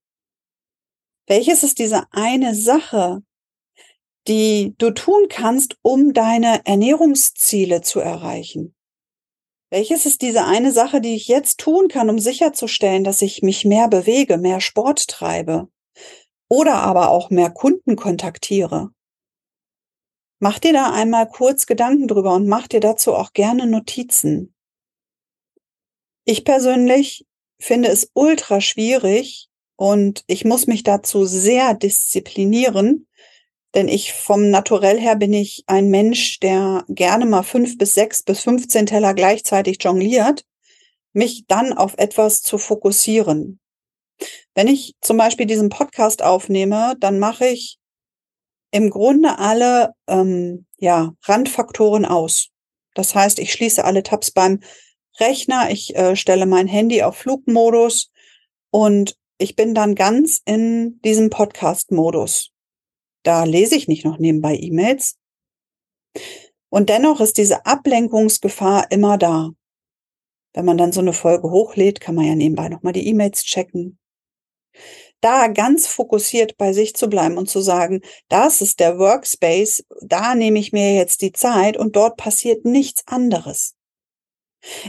Welches 1.28 1.62
ist 1.62 1.78
diese 1.78 2.08
eine 2.12 2.56
Sache, 2.56 3.22
die 4.30 4.76
du 4.78 4.92
tun 4.92 5.28
kannst, 5.28 5.76
um 5.82 6.14
deine 6.14 6.66
Ernährungsziele 6.66 7.82
zu 7.82 8.00
erreichen? 8.00 8.76
Welches 9.72 10.06
ist 10.06 10.22
diese 10.22 10.46
eine 10.46 10.72
Sache, 10.72 11.02
die 11.02 11.16
ich 11.16 11.28
jetzt 11.28 11.60
tun 11.60 11.90
kann, 11.90 12.10
um 12.10 12.20
sicherzustellen, 12.20 13.04
dass 13.04 13.22
ich 13.22 13.42
mich 13.42 13.66
mehr 13.66 13.88
bewege, 13.88 14.38
mehr 14.38 14.62
Sport 14.62 15.08
treibe 15.08 15.68
oder 16.48 16.76
aber 16.76 17.10
auch 17.10 17.30
mehr 17.30 17.52
Kunden 17.52 17.96
kontaktiere? 17.96 18.92
Mach 20.40 20.58
dir 20.58 20.74
da 20.74 20.92
einmal 20.92 21.28
kurz 21.28 21.66
Gedanken 21.66 22.08
drüber 22.08 22.34
und 22.34 22.48
mach 22.48 22.68
dir 22.68 22.80
dazu 22.80 23.14
auch 23.14 23.34
gerne 23.34 23.68
Notizen. 23.68 24.56
Ich 26.26 26.46
persönlich 26.46 27.26
finde 27.60 27.90
es 27.90 28.10
ultra 28.14 28.62
schwierig 28.62 29.50
und 29.76 30.24
ich 30.28 30.46
muss 30.46 30.66
mich 30.66 30.84
dazu 30.84 31.26
sehr 31.26 31.74
disziplinieren, 31.74 33.09
denn 33.76 33.88
ich 33.88 34.14
vom 34.14 34.50
Naturell 34.50 35.00
her 35.00 35.16
bin 35.16 35.34
ich 35.34 35.64
ein 35.68 35.90
Mensch, 35.90 36.40
der 36.40 36.84
gerne 36.88 37.26
mal 37.26 37.44
fünf 37.44 37.78
bis 37.78 37.94
sechs 37.94 38.24
bis 38.24 38.42
15 38.42 38.88
Teller 38.88 39.14
gleichzeitig 39.14 39.78
jongliert, 39.82 40.46
mich 41.14 41.46
dann 41.48 41.74
auf 41.74 41.96
etwas 41.98 42.42
zu 42.42 42.58
fokussieren. 42.58 43.60
Wenn 44.54 44.68
ich 44.68 44.96
zum 45.02 45.18
Beispiel 45.18 45.46
diesen 45.46 45.70
Podcast 45.70 46.24
aufnehme, 46.24 46.96
dann 47.00 47.20
mache 47.20 47.48
ich 47.48 47.78
im 48.72 48.90
Grunde 48.90 49.38
alle 49.38 49.94
ähm, 50.08 50.66
ja, 50.78 51.14
Randfaktoren 51.24 52.06
aus. 52.06 52.50
Das 52.94 53.16
heißt, 53.16 53.40
ich 53.40 53.52
schließe 53.52 53.84
alle 53.84 54.04
Tabs 54.04 54.32
beim 54.32 54.60
Rechner, 55.20 55.70
ich 55.72 55.96
äh, 55.96 56.16
stelle 56.16 56.46
mein 56.46 56.68
Handy 56.68 57.04
auf 57.04 57.18
Flugmodus 57.18 58.12
und 58.72 59.16
ich 59.38 59.56
bin 59.56 59.74
dann 59.74 59.96
ganz 59.96 60.42
in 60.46 61.00
diesem 61.02 61.30
Podcast-Modus. 61.30 62.52
Da 63.24 63.44
lese 63.44 63.76
ich 63.76 63.88
nicht 63.88 64.06
noch 64.06 64.18
nebenbei 64.18 64.56
E-Mails. 64.56 65.18
Und 66.70 66.90
dennoch 66.90 67.20
ist 67.20 67.38
diese 67.38 67.66
Ablenkungsgefahr 67.66 68.92
immer 68.92 69.18
da. 69.18 69.50
Wenn 70.54 70.66
man 70.66 70.78
dann 70.78 70.92
so 70.92 71.02
eine 71.02 71.14
Folge 71.14 71.50
hochlädt, 71.50 72.00
kann 72.00 72.16
man 72.16 72.26
ja 72.26 72.36
nebenbei 72.36 72.70
nochmal 72.70 72.94
die 72.94 73.08
E-Mails 73.08 73.44
checken. 73.44 74.00
Da 75.22 75.48
ganz 75.48 75.86
fokussiert 75.86 76.58
bei 76.58 76.72
sich 76.72 76.96
zu 76.96 77.10
bleiben 77.10 77.38
und 77.38 77.50
zu 77.50 77.60
sagen, 77.60 78.02
das 78.30 78.62
ist 78.62 78.80
der 78.80 78.98
Workspace, 78.98 79.84
da 80.02 80.34
nehme 80.34 80.60
ich 80.60 80.72
mir 80.72 80.96
jetzt 80.96 81.22
die 81.22 81.34
Zeit 81.34 81.76
und 81.76 81.96
dort 81.96 82.18
passiert 82.18 82.64
nichts 82.66 83.04
anderes. 83.06 83.76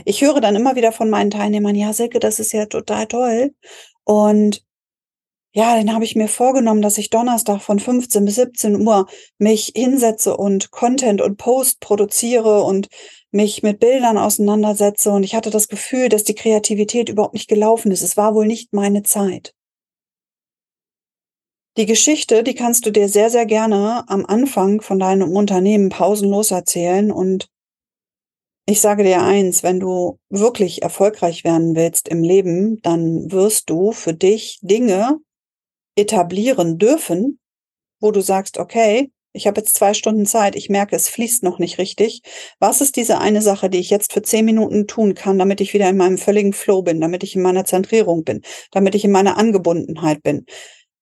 Ich 0.05 0.21
höre 0.21 0.41
dann 0.41 0.55
immer 0.55 0.75
wieder 0.75 0.91
von 0.91 1.09
meinen 1.09 1.31
Teilnehmern, 1.31 1.75
ja, 1.75 1.93
Silke, 1.93 2.19
das 2.19 2.39
ist 2.39 2.53
ja 2.53 2.65
total 2.65 3.07
toll. 3.07 3.53
Und 4.03 4.63
ja, 5.53 5.75
dann 5.75 5.93
habe 5.93 6.05
ich 6.05 6.15
mir 6.15 6.29
vorgenommen, 6.29 6.81
dass 6.81 6.97
ich 6.97 7.09
Donnerstag 7.09 7.61
von 7.61 7.77
15 7.79 8.23
bis 8.23 8.35
17 8.35 8.87
Uhr 8.87 9.07
mich 9.37 9.73
hinsetze 9.75 10.37
und 10.37 10.71
Content 10.71 11.21
und 11.21 11.37
Post 11.37 11.81
produziere 11.81 12.63
und 12.63 12.87
mich 13.31 13.61
mit 13.61 13.79
Bildern 13.79 14.17
auseinandersetze. 14.17 15.11
Und 15.11 15.23
ich 15.23 15.35
hatte 15.35 15.49
das 15.49 15.67
Gefühl, 15.67 16.07
dass 16.07 16.23
die 16.23 16.35
Kreativität 16.35 17.09
überhaupt 17.09 17.33
nicht 17.33 17.49
gelaufen 17.49 17.91
ist. 17.91 18.01
Es 18.01 18.15
war 18.15 18.33
wohl 18.33 18.47
nicht 18.47 18.71
meine 18.71 19.03
Zeit. 19.03 19.53
Die 21.77 21.85
Geschichte, 21.85 22.43
die 22.43 22.55
kannst 22.55 22.85
du 22.85 22.91
dir 22.91 23.09
sehr, 23.09 23.29
sehr 23.29 23.45
gerne 23.45 24.03
am 24.07 24.25
Anfang 24.25 24.81
von 24.81 24.99
deinem 24.99 25.35
Unternehmen 25.35 25.89
pausenlos 25.89 26.51
erzählen. 26.51 27.11
Und 27.11 27.47
ich 28.65 28.79
sage 28.79 29.03
dir 29.03 29.21
eins, 29.21 29.63
wenn 29.63 29.81
du 29.81 30.17
wirklich 30.29 30.81
erfolgreich 30.81 31.43
werden 31.43 31.75
willst 31.75 32.07
im 32.07 32.23
Leben, 32.23 32.81
dann 32.83 33.31
wirst 33.31 33.69
du 33.69 33.91
für 33.91 34.13
dich 34.13 34.59
Dinge 34.61 35.19
etablieren 35.95 36.77
dürfen, 36.77 37.39
wo 37.99 38.11
du 38.11 38.21
sagst, 38.21 38.57
okay, 38.57 39.11
ich 39.33 39.47
habe 39.47 39.61
jetzt 39.61 39.75
zwei 39.75 39.93
Stunden 39.93 40.25
Zeit, 40.25 40.55
ich 40.55 40.69
merke, 40.69 40.95
es 40.95 41.07
fließt 41.07 41.43
noch 41.43 41.57
nicht 41.57 41.77
richtig. 41.77 42.21
Was 42.59 42.81
ist 42.81 42.97
diese 42.97 43.19
eine 43.19 43.41
Sache, 43.41 43.69
die 43.69 43.79
ich 43.79 43.89
jetzt 43.89 44.11
für 44.11 44.21
zehn 44.21 44.43
Minuten 44.45 44.87
tun 44.87 45.15
kann, 45.15 45.39
damit 45.39 45.61
ich 45.61 45.73
wieder 45.73 45.89
in 45.89 45.97
meinem 45.97 46.17
völligen 46.17 46.53
Flow 46.53 46.81
bin, 46.81 46.99
damit 46.99 47.23
ich 47.23 47.35
in 47.35 47.41
meiner 47.41 47.63
Zentrierung 47.63 48.23
bin, 48.23 48.41
damit 48.71 48.95
ich 48.95 49.05
in 49.05 49.11
meiner 49.11 49.37
Angebundenheit 49.37 50.21
bin? 50.21 50.45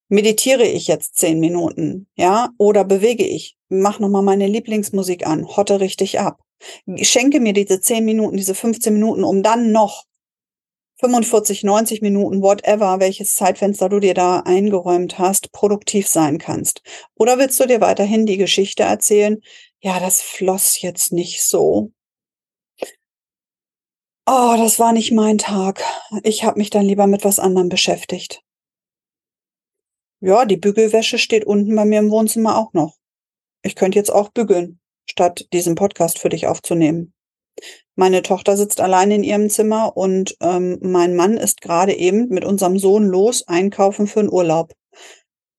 Meditiere 0.09 0.65
ich 0.65 0.87
jetzt 0.87 1.17
zehn 1.17 1.39
Minuten, 1.39 2.07
ja, 2.15 2.49
oder 2.57 2.83
bewege 2.83 3.25
ich? 3.25 3.57
Mach 3.69 3.99
nochmal 3.99 4.23
meine 4.23 4.47
Lieblingsmusik 4.47 5.25
an, 5.25 5.47
hotte 5.47 5.79
richtig 5.79 6.19
ab. 6.19 6.39
Schenke 7.01 7.39
mir 7.39 7.53
diese 7.53 7.79
zehn 7.79 8.05
Minuten, 8.05 8.37
diese 8.37 8.55
15 8.55 8.93
Minuten, 8.93 9.23
um 9.23 9.43
dann 9.43 9.71
noch 9.71 10.05
45, 10.99 11.63
90 11.63 12.01
Minuten, 12.01 12.41
whatever, 12.41 12.99
welches 12.99 13.35
Zeitfenster 13.35 13.87
du 13.87 13.99
dir 13.99 14.13
da 14.13 14.41
eingeräumt 14.41 15.17
hast, 15.17 15.51
produktiv 15.53 16.07
sein 16.07 16.37
kannst. 16.37 16.81
Oder 17.15 17.37
willst 17.37 17.59
du 17.59 17.65
dir 17.65 17.79
weiterhin 17.79 18.25
die 18.25 18.37
Geschichte 18.37 18.83
erzählen? 18.83 19.37
Ja, 19.79 19.99
das 19.99 20.21
floss 20.21 20.81
jetzt 20.81 21.13
nicht 21.13 21.41
so. 21.41 21.91
Oh, 24.25 24.55
das 24.57 24.77
war 24.77 24.91
nicht 24.91 25.11
mein 25.11 25.37
Tag. 25.37 25.81
Ich 26.23 26.43
habe 26.43 26.59
mich 26.59 26.69
dann 26.69 26.85
lieber 26.85 27.07
mit 27.07 27.23
was 27.23 27.39
anderem 27.39 27.69
beschäftigt. 27.69 28.43
Ja, 30.19 30.45
die 30.45 30.57
Bügelwäsche 30.57 31.17
steht 31.17 31.45
unten 31.45 31.75
bei 31.75 31.85
mir 31.85 31.99
im 31.99 32.11
Wohnzimmer 32.11 32.57
auch 32.57 32.73
noch. 32.73 32.97
Ich 33.61 33.75
könnte 33.75 33.97
jetzt 33.97 34.11
auch 34.11 34.29
bügeln, 34.29 34.79
statt 35.09 35.47
diesen 35.53 35.75
Podcast 35.75 36.19
für 36.19 36.29
dich 36.29 36.45
aufzunehmen. 36.45 37.13
Meine 37.95 38.21
Tochter 38.21 38.55
sitzt 38.55 38.79
allein 38.81 39.11
in 39.11 39.23
ihrem 39.23 39.49
Zimmer 39.49 39.97
und 39.97 40.35
ähm, 40.41 40.77
mein 40.81 41.15
Mann 41.15 41.37
ist 41.37 41.61
gerade 41.61 41.93
eben 41.93 42.29
mit 42.29 42.45
unserem 42.45 42.79
Sohn 42.79 43.05
los 43.05 43.47
einkaufen 43.47 44.07
für 44.07 44.21
einen 44.21 44.31
Urlaub. 44.31 44.73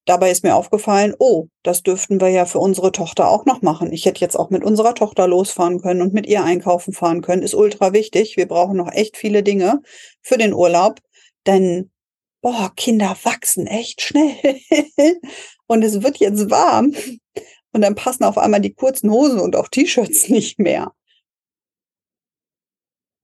Dabei 0.07 0.31
ist 0.31 0.43
mir 0.43 0.57
aufgefallen, 0.57 1.15
oh, 1.19 1.49
das 1.63 1.83
dürften 1.83 2.21
wir 2.21 2.29
ja 2.29 2.47
für 2.47 2.59
unsere 2.59 2.91
Tochter 2.91 3.29
auch 3.29 3.45
noch 3.45 3.63
machen. 3.63 3.93
Ich 3.93 4.07
hätte 4.07 4.21
jetzt 4.23 4.37
auch 4.37 4.51
mit 4.51 4.65
unserer 4.65 4.95
Tochter 4.95 5.29
losfahren 5.29 5.81
können 5.81 6.03
und 6.03 6.15
mit 6.15 6.27
ihr 6.27 6.43
einkaufen 6.43 6.93
fahren 6.93 7.21
können. 7.21 7.43
Ist 7.43 7.55
ultra 7.55 7.93
wichtig. 7.93 8.37
Wir 8.37 8.49
brauchen 8.49 8.77
noch 8.77 8.91
echt 8.91 9.17
viele 9.17 9.43
Dinge 9.43 9.83
für 10.23 10.39
den 10.39 10.55
Urlaub, 10.55 10.99
denn 11.47 11.91
boah, 12.41 12.73
Kinder 12.77 13.17
wachsen 13.23 13.67
echt 13.67 14.01
schnell. 14.01 14.35
und 15.67 15.85
es 15.85 16.03
wird 16.03 16.17
jetzt 16.17 16.51
warm. 16.51 16.95
Und 17.73 17.83
dann 17.83 17.95
passen 17.95 18.25
auf 18.25 18.39
einmal 18.39 18.61
die 18.61 18.75
kurzen 18.75 19.11
Hosen 19.11 19.39
und 19.39 19.55
auch 19.55 19.69
T-Shirts 19.69 20.29
nicht 20.29 20.59
mehr. 20.59 20.93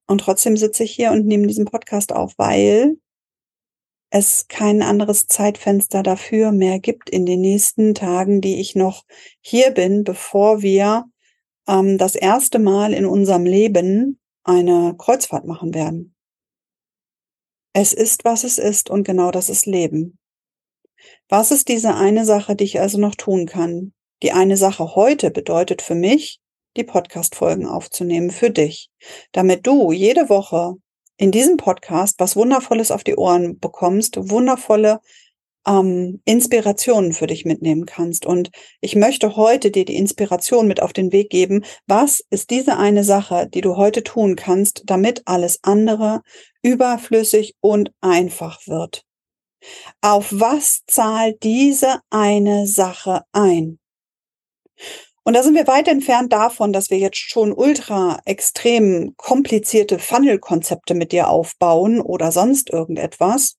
Und 0.07 0.19
trotzdem 0.19 0.57
sitze 0.57 0.83
ich 0.83 0.91
hier 0.91 1.11
und 1.11 1.25
nehme 1.25 1.47
diesen 1.47 1.65
Podcast 1.65 2.13
auf, 2.13 2.33
weil 2.37 2.97
es 4.09 4.47
kein 4.47 4.81
anderes 4.81 5.27
Zeitfenster 5.27 6.01
dafür 6.01 6.51
mehr 6.51 6.79
gibt 6.79 7.09
in 7.09 7.25
den 7.25 7.41
nächsten 7.41 7.93
Tagen, 7.93 8.39
die 8.39 8.59
ich 8.59 8.75
noch 8.75 9.03
hier 9.41 9.71
bin, 9.71 10.03
bevor 10.05 10.61
wir 10.61 11.05
ähm, 11.67 11.97
das 11.97 12.15
erste 12.15 12.59
Mal 12.59 12.93
in 12.93 13.05
unserem 13.05 13.45
Leben 13.45 14.19
eine 14.43 14.95
Kreuzfahrt 14.97 15.45
machen 15.45 15.73
werden. 15.73 16.15
Es 17.73 17.93
ist, 17.93 18.23
was 18.23 18.43
es 18.43 18.57
ist 18.57 18.89
und 18.89 19.03
genau 19.03 19.29
das 19.31 19.49
ist 19.49 19.65
Leben. 19.65 20.17
Was 21.29 21.51
ist 21.51 21.67
diese 21.67 21.93
eine 21.95 22.25
Sache, 22.25 22.55
die 22.55 22.63
ich 22.63 22.79
also 22.79 22.97
noch 22.97 23.15
tun 23.15 23.45
kann? 23.45 23.93
Die 24.23 24.31
eine 24.31 24.57
Sache 24.57 24.95
heute 24.95 25.29
bedeutet 25.29 25.81
für 25.81 25.93
mich, 25.93 26.39
die 26.77 26.83
Podcast-Folgen 26.83 27.65
aufzunehmen 27.65 28.31
für 28.31 28.49
dich, 28.49 28.89
damit 29.31 29.67
du 29.67 29.91
jede 29.91 30.29
Woche 30.29 30.75
in 31.17 31.31
diesem 31.31 31.57
Podcast 31.57 32.19
was 32.19 32.35
Wundervolles 32.35 32.91
auf 32.91 33.03
die 33.03 33.15
Ohren 33.15 33.59
bekommst, 33.59 34.17
wundervolle 34.29 34.99
ähm, 35.67 36.21
Inspirationen 36.25 37.13
für 37.13 37.27
dich 37.27 37.43
mitnehmen 37.43 37.85
kannst. 37.85 38.25
Und 38.25 38.49
ich 38.79 38.95
möchte 38.95 39.35
heute 39.35 39.69
dir 39.71 39.85
die 39.85 39.97
Inspiration 39.97 40.67
mit 40.67 40.81
auf 40.81 40.93
den 40.93 41.11
Weg 41.11 41.29
geben. 41.29 41.65
Was 41.87 42.21
ist 42.29 42.49
diese 42.49 42.77
eine 42.77 43.03
Sache, 43.03 43.47
die 43.51 43.61
du 43.61 43.75
heute 43.75 44.03
tun 44.03 44.35
kannst, 44.35 44.83
damit 44.85 45.23
alles 45.25 45.59
andere 45.63 46.21
überflüssig 46.61 47.55
und 47.59 47.91
einfach 48.01 48.65
wird? 48.67 49.03
Auf 50.01 50.27
was 50.31 50.81
zahlt 50.87 51.43
diese 51.43 51.99
eine 52.09 52.67
Sache 52.67 53.23
ein? 53.31 53.79
Und 55.27 55.33
da 55.33 55.43
sind 55.43 55.55
wir 55.55 55.67
weit 55.67 55.89
entfernt 55.89 56.31
davon, 56.31 56.71
dass 56.71 56.89
wir 56.89 56.99
jetzt 56.99 57.17
schon 57.17 57.51
ultra 57.51 58.21
extrem 58.23 59.13
komplizierte 59.17 59.99
Funnel-Konzepte 59.99 60.93
mit 60.93 61.11
dir 61.11 61.29
aufbauen 61.29 61.99
oder 61.99 62.31
sonst 62.31 62.69
irgendetwas. 62.69 63.57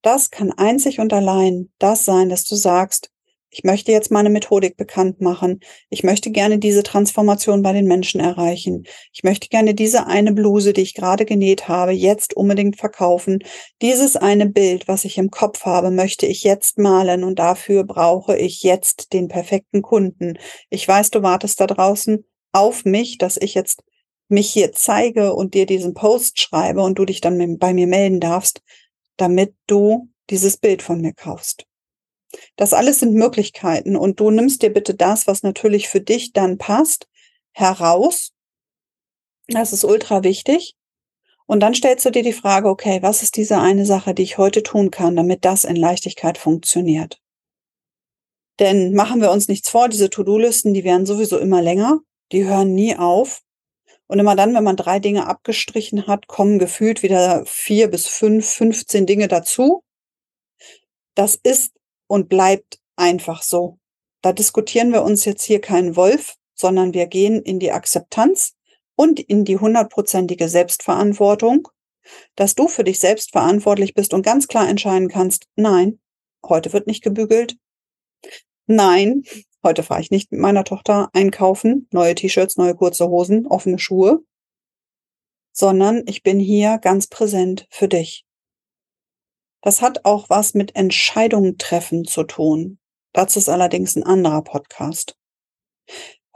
Das 0.00 0.30
kann 0.30 0.52
einzig 0.52 0.98
und 0.98 1.12
allein 1.12 1.70
das 1.78 2.06
sein, 2.06 2.30
dass 2.30 2.46
du 2.46 2.54
sagst, 2.54 3.10
ich 3.56 3.64
möchte 3.64 3.90
jetzt 3.90 4.10
meine 4.10 4.28
Methodik 4.28 4.76
bekannt 4.76 5.22
machen. 5.22 5.60
Ich 5.88 6.04
möchte 6.04 6.30
gerne 6.30 6.58
diese 6.58 6.82
Transformation 6.82 7.62
bei 7.62 7.72
den 7.72 7.86
Menschen 7.86 8.20
erreichen. 8.20 8.84
Ich 9.14 9.24
möchte 9.24 9.48
gerne 9.48 9.72
diese 9.72 10.06
eine 10.06 10.32
Bluse, 10.32 10.74
die 10.74 10.82
ich 10.82 10.92
gerade 10.92 11.24
genäht 11.24 11.66
habe, 11.66 11.92
jetzt 11.92 12.36
unbedingt 12.36 12.76
verkaufen. 12.76 13.38
Dieses 13.80 14.14
eine 14.14 14.44
Bild, 14.44 14.88
was 14.88 15.06
ich 15.06 15.16
im 15.16 15.30
Kopf 15.30 15.64
habe, 15.64 15.90
möchte 15.90 16.26
ich 16.26 16.42
jetzt 16.42 16.76
malen 16.76 17.24
und 17.24 17.38
dafür 17.38 17.84
brauche 17.84 18.36
ich 18.36 18.62
jetzt 18.62 19.14
den 19.14 19.28
perfekten 19.28 19.80
Kunden. 19.80 20.34
Ich 20.68 20.86
weiß, 20.86 21.08
du 21.08 21.22
wartest 21.22 21.58
da 21.58 21.66
draußen 21.66 22.26
auf 22.52 22.84
mich, 22.84 23.16
dass 23.16 23.38
ich 23.38 23.54
jetzt 23.54 23.82
mich 24.28 24.50
hier 24.50 24.72
zeige 24.72 25.32
und 25.32 25.54
dir 25.54 25.64
diesen 25.64 25.94
Post 25.94 26.40
schreibe 26.40 26.82
und 26.82 26.98
du 26.98 27.06
dich 27.06 27.22
dann 27.22 27.56
bei 27.56 27.72
mir 27.72 27.86
melden 27.86 28.20
darfst, 28.20 28.60
damit 29.16 29.54
du 29.66 30.10
dieses 30.28 30.58
Bild 30.58 30.82
von 30.82 31.00
mir 31.00 31.14
kaufst. 31.14 31.65
Das 32.56 32.72
alles 32.72 33.00
sind 33.00 33.14
Möglichkeiten 33.14 33.96
und 33.96 34.20
du 34.20 34.30
nimmst 34.30 34.62
dir 34.62 34.72
bitte 34.72 34.94
das, 34.94 35.26
was 35.26 35.42
natürlich 35.42 35.88
für 35.88 36.00
dich 36.00 36.32
dann 36.32 36.58
passt, 36.58 37.08
heraus. 37.52 38.32
Das 39.48 39.72
ist 39.72 39.84
ultra 39.84 40.24
wichtig. 40.24 40.74
Und 41.46 41.60
dann 41.60 41.74
stellst 41.74 42.04
du 42.04 42.10
dir 42.10 42.24
die 42.24 42.32
Frage, 42.32 42.68
okay, 42.68 43.02
was 43.02 43.22
ist 43.22 43.36
diese 43.36 43.58
eine 43.58 43.86
Sache, 43.86 44.14
die 44.14 44.24
ich 44.24 44.36
heute 44.36 44.62
tun 44.62 44.90
kann, 44.90 45.14
damit 45.14 45.44
das 45.44 45.64
in 45.64 45.76
Leichtigkeit 45.76 46.38
funktioniert? 46.38 47.20
Denn 48.58 48.94
machen 48.94 49.20
wir 49.20 49.30
uns 49.30 49.48
nichts 49.48 49.68
vor, 49.68 49.88
diese 49.88 50.10
To-Do-Listen, 50.10 50.74
die 50.74 50.82
werden 50.82 51.06
sowieso 51.06 51.38
immer 51.38 51.62
länger, 51.62 52.00
die 52.32 52.44
hören 52.44 52.74
nie 52.74 52.96
auf. 52.96 53.42
Und 54.08 54.18
immer 54.18 54.36
dann, 54.36 54.54
wenn 54.54 54.64
man 54.64 54.76
drei 54.76 54.98
Dinge 54.98 55.26
abgestrichen 55.26 56.06
hat, 56.06 56.26
kommen 56.26 56.58
gefühlt 56.58 57.02
wieder 57.02 57.44
vier 57.44 57.88
bis 57.88 58.06
fünf, 58.06 58.46
15 58.48 59.04
Dinge 59.04 59.28
dazu. 59.28 59.82
Das 61.14 61.34
ist 61.34 61.72
und 62.06 62.28
bleibt 62.28 62.78
einfach 62.96 63.42
so. 63.42 63.78
Da 64.22 64.32
diskutieren 64.32 64.92
wir 64.92 65.02
uns 65.02 65.24
jetzt 65.24 65.44
hier 65.44 65.60
keinen 65.60 65.96
Wolf, 65.96 66.36
sondern 66.54 66.94
wir 66.94 67.06
gehen 67.06 67.42
in 67.42 67.58
die 67.58 67.72
Akzeptanz 67.72 68.54
und 68.96 69.20
in 69.20 69.44
die 69.44 69.58
hundertprozentige 69.58 70.48
Selbstverantwortung, 70.48 71.68
dass 72.34 72.54
du 72.54 72.68
für 72.68 72.84
dich 72.84 72.98
selbst 72.98 73.32
verantwortlich 73.32 73.94
bist 73.94 74.14
und 74.14 74.24
ganz 74.24 74.48
klar 74.48 74.68
entscheiden 74.68 75.08
kannst, 75.08 75.46
nein, 75.54 76.00
heute 76.44 76.72
wird 76.72 76.86
nicht 76.86 77.02
gebügelt. 77.02 77.56
Nein, 78.66 79.22
heute 79.62 79.82
fahre 79.82 80.00
ich 80.00 80.10
nicht 80.10 80.32
mit 80.32 80.40
meiner 80.40 80.64
Tochter 80.64 81.10
einkaufen, 81.12 81.88
neue 81.92 82.14
T-Shirts, 82.14 82.56
neue 82.56 82.74
kurze 82.74 83.08
Hosen, 83.08 83.46
offene 83.46 83.78
Schuhe, 83.78 84.24
sondern 85.52 86.02
ich 86.06 86.22
bin 86.22 86.40
hier 86.40 86.78
ganz 86.78 87.06
präsent 87.06 87.66
für 87.70 87.88
dich. 87.88 88.25
Das 89.66 89.82
hat 89.82 90.04
auch 90.04 90.30
was 90.30 90.54
mit 90.54 90.76
Entscheidungen 90.76 91.58
treffen 91.58 92.04
zu 92.04 92.22
tun. 92.22 92.78
Dazu 93.12 93.40
ist 93.40 93.48
allerdings 93.48 93.96
ein 93.96 94.04
anderer 94.04 94.42
Podcast. 94.42 95.16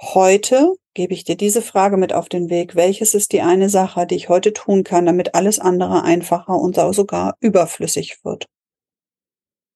Heute 0.00 0.74
gebe 0.94 1.14
ich 1.14 1.22
dir 1.22 1.36
diese 1.36 1.62
Frage 1.62 1.96
mit 1.96 2.12
auf 2.12 2.28
den 2.28 2.50
Weg. 2.50 2.74
Welches 2.74 3.14
ist 3.14 3.30
die 3.30 3.40
eine 3.40 3.68
Sache, 3.68 4.04
die 4.04 4.16
ich 4.16 4.28
heute 4.28 4.52
tun 4.52 4.82
kann, 4.82 5.06
damit 5.06 5.36
alles 5.36 5.60
andere 5.60 6.02
einfacher 6.02 6.56
und 6.56 6.74
sogar 6.92 7.36
überflüssig 7.38 8.18
wird? 8.24 8.46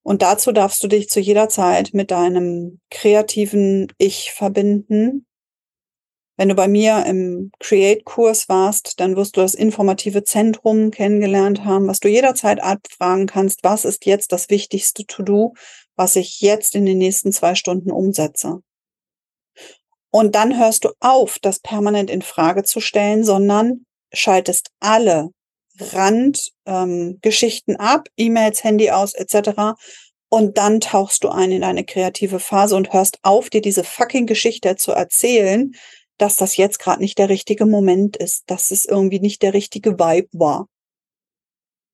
Und 0.03 0.21
dazu 0.21 0.51
darfst 0.51 0.83
du 0.83 0.89
dich 0.89 1.07
zu 1.07 1.21
jeder 1.21 1.47
Zeit 1.47 1.91
mit 1.93 2.11
deinem 2.11 2.81
kreativen 2.91 3.87
Ich 3.97 4.33
verbinden. 4.33 5.25
Wenn 6.37 6.49
du 6.49 6.55
bei 6.55 6.67
mir 6.67 7.05
im 7.05 7.51
Create-Kurs 7.59 8.49
warst, 8.49 8.99
dann 8.99 9.15
wirst 9.15 9.37
du 9.37 9.41
das 9.41 9.55
informative 9.55 10.23
Zentrum 10.23 10.91
kennengelernt 10.91 11.63
haben, 11.63 11.87
was 11.87 12.01
du 12.01 12.09
jederzeit 12.09 12.61
abfragen 12.61 13.25
kannst, 13.25 13.63
was 13.63 13.85
ist 13.85 14.05
jetzt 14.05 14.33
das 14.33 14.49
wichtigste 14.49 15.05
To-Do, 15.05 15.53
was 15.95 16.17
ich 16.17 16.41
jetzt 16.41 16.75
in 16.75 16.85
den 16.85 16.97
nächsten 16.97 17.31
zwei 17.31 17.55
Stunden 17.55 17.89
umsetze. 17.89 18.59
Und 20.11 20.35
dann 20.35 20.57
hörst 20.59 20.83
du 20.83 20.89
auf, 20.99 21.39
das 21.41 21.59
permanent 21.59 22.09
in 22.09 22.21
Frage 22.21 22.63
zu 22.63 22.81
stellen, 22.81 23.23
sondern 23.23 23.85
schaltest 24.13 24.71
alle 24.79 25.29
Randgeschichten 25.77 27.75
ähm, 27.75 27.79
ab, 27.81 28.07
E-Mails, 28.17 28.63
Handy 28.63 28.91
aus, 28.91 29.13
etc. 29.13 29.75
Und 30.29 30.57
dann 30.57 30.79
tauchst 30.79 31.23
du 31.23 31.29
ein 31.29 31.51
in 31.51 31.63
eine 31.63 31.83
kreative 31.83 32.39
Phase 32.39 32.75
und 32.75 32.93
hörst 32.93 33.19
auf, 33.23 33.49
dir 33.49 33.61
diese 33.61 33.83
fucking 33.83 34.25
Geschichte 34.25 34.75
zu 34.75 34.91
erzählen, 34.91 35.73
dass 36.17 36.35
das 36.35 36.57
jetzt 36.57 36.79
gerade 36.79 37.01
nicht 37.01 37.17
der 37.17 37.29
richtige 37.29 37.65
Moment 37.65 38.17
ist, 38.17 38.43
dass 38.47 38.71
es 38.71 38.85
irgendwie 38.85 39.19
nicht 39.19 39.41
der 39.41 39.53
richtige 39.53 39.99
Vibe 39.99 40.29
war. 40.33 40.67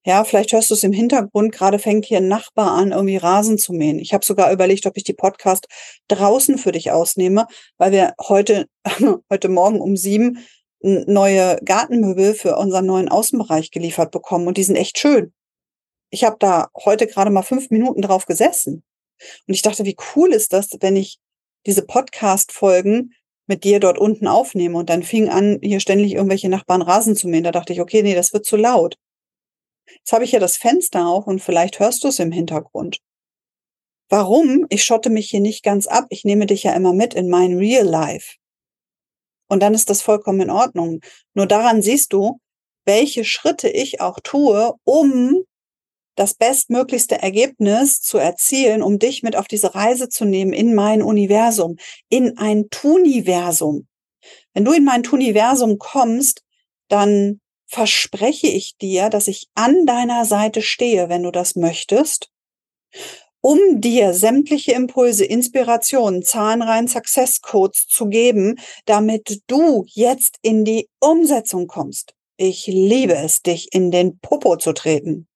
Ja, 0.04 0.24
vielleicht 0.24 0.52
hörst 0.52 0.68
du 0.70 0.74
es 0.74 0.82
im 0.82 0.92
Hintergrund, 0.92 1.52
gerade 1.52 1.78
fängt 1.78 2.06
hier 2.06 2.18
ein 2.18 2.26
Nachbar 2.26 2.72
an, 2.72 2.90
irgendwie 2.90 3.18
Rasen 3.18 3.56
zu 3.56 3.72
mähen. 3.72 4.00
Ich 4.00 4.12
habe 4.12 4.24
sogar 4.24 4.52
überlegt, 4.52 4.84
ob 4.86 4.96
ich 4.96 5.04
die 5.04 5.12
Podcast 5.12 5.68
draußen 6.08 6.58
für 6.58 6.72
dich 6.72 6.90
ausnehme, 6.90 7.46
weil 7.78 7.92
wir 7.92 8.14
heute, 8.20 8.66
heute 9.30 9.48
Morgen 9.48 9.80
um 9.80 9.96
sieben 9.96 10.44
neue 10.80 11.58
Gartenmöbel 11.64 12.34
für 12.34 12.56
unseren 12.56 12.86
neuen 12.86 13.08
Außenbereich 13.08 13.70
geliefert 13.70 14.10
bekommen 14.10 14.48
und 14.48 14.56
die 14.56 14.64
sind 14.64 14.74
echt 14.74 14.98
schön. 14.98 15.32
Ich 16.10 16.24
habe 16.24 16.36
da 16.40 16.68
heute 16.84 17.06
gerade 17.06 17.30
mal 17.30 17.42
fünf 17.42 17.70
Minuten 17.70 18.02
drauf 18.02 18.26
gesessen 18.26 18.82
und 19.46 19.54
ich 19.54 19.62
dachte, 19.62 19.84
wie 19.84 19.96
cool 20.16 20.32
ist 20.32 20.52
das, 20.52 20.70
wenn 20.80 20.96
ich 20.96 21.20
diese 21.64 21.86
Podcast-Folgen 21.86 23.14
mit 23.52 23.64
dir 23.64 23.80
dort 23.80 23.98
unten 23.98 24.28
aufnehme 24.28 24.78
und 24.78 24.88
dann 24.88 25.02
fing 25.02 25.28
an, 25.28 25.58
hier 25.62 25.78
ständig 25.78 26.14
irgendwelche 26.14 26.48
Nachbarn 26.48 26.80
Rasen 26.80 27.14
zu 27.14 27.28
mähen. 27.28 27.44
Da 27.44 27.52
dachte 27.52 27.74
ich, 27.74 27.82
okay, 27.82 28.02
nee, 28.02 28.14
das 28.14 28.32
wird 28.32 28.46
zu 28.46 28.56
laut. 28.56 28.96
Jetzt 29.86 30.10
habe 30.12 30.24
ich 30.24 30.32
ja 30.32 30.40
das 30.40 30.56
Fenster 30.56 31.06
auf 31.06 31.26
und 31.26 31.40
vielleicht 31.40 31.78
hörst 31.78 32.02
du 32.02 32.08
es 32.08 32.18
im 32.18 32.32
Hintergrund. 32.32 33.00
Warum? 34.08 34.64
Ich 34.70 34.84
schotte 34.84 35.10
mich 35.10 35.28
hier 35.28 35.40
nicht 35.40 35.62
ganz 35.62 35.86
ab. 35.86 36.06
Ich 36.08 36.24
nehme 36.24 36.46
dich 36.46 36.62
ja 36.62 36.72
immer 36.72 36.94
mit 36.94 37.12
in 37.12 37.28
mein 37.28 37.58
Real 37.58 37.84
Life. 37.84 38.36
Und 39.50 39.60
dann 39.60 39.74
ist 39.74 39.90
das 39.90 40.00
vollkommen 40.00 40.40
in 40.40 40.50
Ordnung. 40.50 41.00
Nur 41.34 41.46
daran 41.46 41.82
siehst 41.82 42.14
du, 42.14 42.38
welche 42.86 43.22
Schritte 43.22 43.68
ich 43.68 44.00
auch 44.00 44.18
tue, 44.22 44.72
um 44.84 45.44
das 46.14 46.34
bestmöglichste 46.34 47.22
Ergebnis 47.22 48.00
zu 48.00 48.18
erzielen, 48.18 48.82
um 48.82 48.98
dich 48.98 49.22
mit 49.22 49.36
auf 49.36 49.48
diese 49.48 49.74
Reise 49.74 50.08
zu 50.08 50.24
nehmen 50.24 50.52
in 50.52 50.74
mein 50.74 51.02
Universum, 51.02 51.76
in 52.08 52.36
ein 52.38 52.68
Tuniversum. 52.70 53.86
Wenn 54.54 54.64
du 54.64 54.72
in 54.72 54.84
mein 54.84 55.02
Tuniversum 55.02 55.78
kommst, 55.78 56.42
dann 56.88 57.40
verspreche 57.66 58.48
ich 58.48 58.76
dir, 58.76 59.08
dass 59.08 59.28
ich 59.28 59.48
an 59.54 59.86
deiner 59.86 60.26
Seite 60.26 60.60
stehe, 60.60 61.08
wenn 61.08 61.22
du 61.22 61.30
das 61.30 61.56
möchtest, 61.56 62.28
um 63.40 63.80
dir 63.80 64.12
sämtliche 64.12 64.72
Impulse, 64.72 65.24
Inspirationen, 65.24 66.22
Zahlenreihen, 66.22 66.86
Success 66.86 67.40
Codes 67.40 67.86
zu 67.88 68.06
geben, 68.06 68.58
damit 68.84 69.42
du 69.46 69.84
jetzt 69.88 70.36
in 70.42 70.64
die 70.64 70.88
Umsetzung 71.00 71.66
kommst. 71.66 72.14
Ich 72.36 72.66
liebe 72.66 73.14
es, 73.14 73.42
dich 73.42 73.72
in 73.72 73.90
den 73.90 74.18
Popo 74.18 74.56
zu 74.56 74.72
treten. 74.72 75.26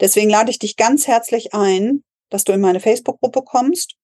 Deswegen 0.00 0.30
lade 0.30 0.50
ich 0.50 0.58
dich 0.58 0.76
ganz 0.76 1.06
herzlich 1.06 1.54
ein, 1.54 2.04
dass 2.30 2.44
du 2.44 2.52
in 2.52 2.60
meine 2.60 2.80
Facebook-Gruppe 2.80 3.42
kommst. 3.42 3.96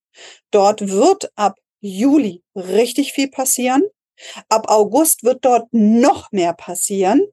Dort 0.51 0.89
wird 0.89 1.31
ab 1.37 1.59
Juli 1.81 2.43
richtig 2.55 3.13
viel 3.13 3.29
passieren. 3.29 3.83
Ab 4.49 4.69
August 4.69 5.25
wird 5.25 5.45
dort 5.45 5.69
noch 5.73 6.31
mehr 6.33 6.53
passieren. 6.53 7.27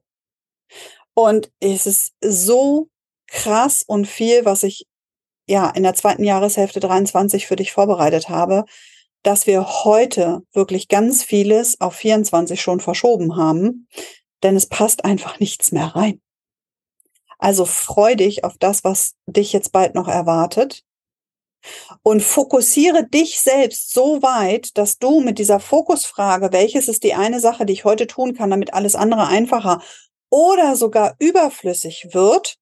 Und 1.14 1.50
es 1.60 1.86
ist 1.86 2.12
so 2.20 2.88
krass 3.26 3.82
und 3.86 4.06
viel, 4.06 4.44
was 4.44 4.62
ich 4.62 4.86
ja 5.46 5.68
in 5.70 5.82
der 5.82 5.94
zweiten 5.94 6.24
Jahreshälfte 6.24 6.80
23 6.80 7.46
für 7.46 7.56
dich 7.56 7.72
vorbereitet 7.72 8.28
habe, 8.28 8.64
dass 9.22 9.46
wir 9.46 9.84
heute 9.84 10.40
wirklich 10.52 10.88
ganz 10.88 11.22
vieles 11.22 11.80
auf 11.80 11.94
24 11.94 12.60
schon 12.60 12.80
verschoben 12.80 13.36
haben, 13.36 13.86
denn 14.42 14.56
es 14.56 14.66
passt 14.66 15.04
einfach 15.04 15.40
nichts 15.40 15.72
mehr 15.72 15.88
rein. 15.94 16.20
Also 17.40 17.64
freu 17.64 18.16
dich 18.16 18.44
auf 18.44 18.56
das, 18.58 18.84
was 18.84 19.14
dich 19.26 19.52
jetzt 19.52 19.72
bald 19.72 19.94
noch 19.94 20.08
erwartet 20.08 20.84
und 22.02 22.22
fokussiere 22.22 23.08
dich 23.08 23.40
selbst 23.40 23.92
so 23.92 24.22
weit, 24.22 24.76
dass 24.76 24.98
du 24.98 25.20
mit 25.20 25.38
dieser 25.38 25.58
Fokusfrage, 25.58 26.52
welches 26.52 26.86
ist 26.86 27.02
die 27.02 27.14
eine 27.14 27.40
Sache, 27.40 27.64
die 27.64 27.72
ich 27.72 27.84
heute 27.84 28.06
tun 28.06 28.34
kann, 28.34 28.50
damit 28.50 28.74
alles 28.74 28.94
andere 28.94 29.26
einfacher 29.26 29.82
oder 30.30 30.76
sogar 30.76 31.16
überflüssig 31.18 32.08
wird, 32.12 32.56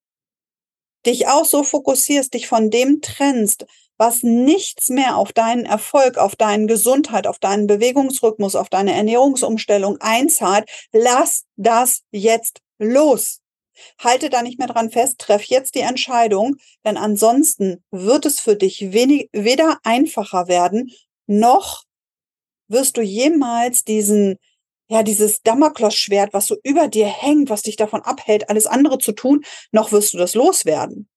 dich 1.06 1.26
auch 1.26 1.44
so 1.44 1.64
fokussierst, 1.64 2.32
dich 2.34 2.46
von 2.46 2.70
dem 2.70 3.00
trennst, 3.00 3.66
was 3.96 4.22
nichts 4.22 4.90
mehr 4.90 5.16
auf 5.16 5.32
deinen 5.32 5.66
Erfolg, 5.66 6.18
auf 6.18 6.36
deine 6.36 6.66
Gesundheit, 6.66 7.26
auf 7.26 7.40
deinen 7.40 7.66
Bewegungsrhythmus, 7.66 8.54
auf 8.54 8.68
deine 8.68 8.94
Ernährungsumstellung 8.94 9.98
einzahlt, 10.00 10.70
lass 10.92 11.46
das 11.56 12.02
jetzt 12.12 12.60
los. 12.78 13.40
Halte 13.98 14.30
da 14.30 14.42
nicht 14.42 14.58
mehr 14.58 14.68
dran 14.68 14.90
fest, 14.90 15.18
treff 15.18 15.44
jetzt 15.44 15.74
die 15.74 15.80
Entscheidung, 15.80 16.56
denn 16.84 16.96
ansonsten 16.96 17.84
wird 17.90 18.26
es 18.26 18.40
für 18.40 18.56
dich 18.56 18.92
wenig, 18.92 19.28
weder 19.32 19.78
einfacher 19.82 20.48
werden, 20.48 20.90
noch 21.26 21.84
wirst 22.68 22.96
du 22.96 23.02
jemals 23.02 23.84
diesen, 23.84 24.36
ja, 24.88 25.02
dieses 25.02 25.42
Damoklesschwert, 25.42 26.32
was 26.32 26.46
so 26.46 26.56
über 26.62 26.88
dir 26.88 27.06
hängt, 27.06 27.50
was 27.50 27.62
dich 27.62 27.76
davon 27.76 28.02
abhält, 28.02 28.48
alles 28.48 28.66
andere 28.66 28.98
zu 28.98 29.12
tun, 29.12 29.44
noch 29.72 29.92
wirst 29.92 30.14
du 30.14 30.18
das 30.18 30.34
loswerden. 30.34 31.08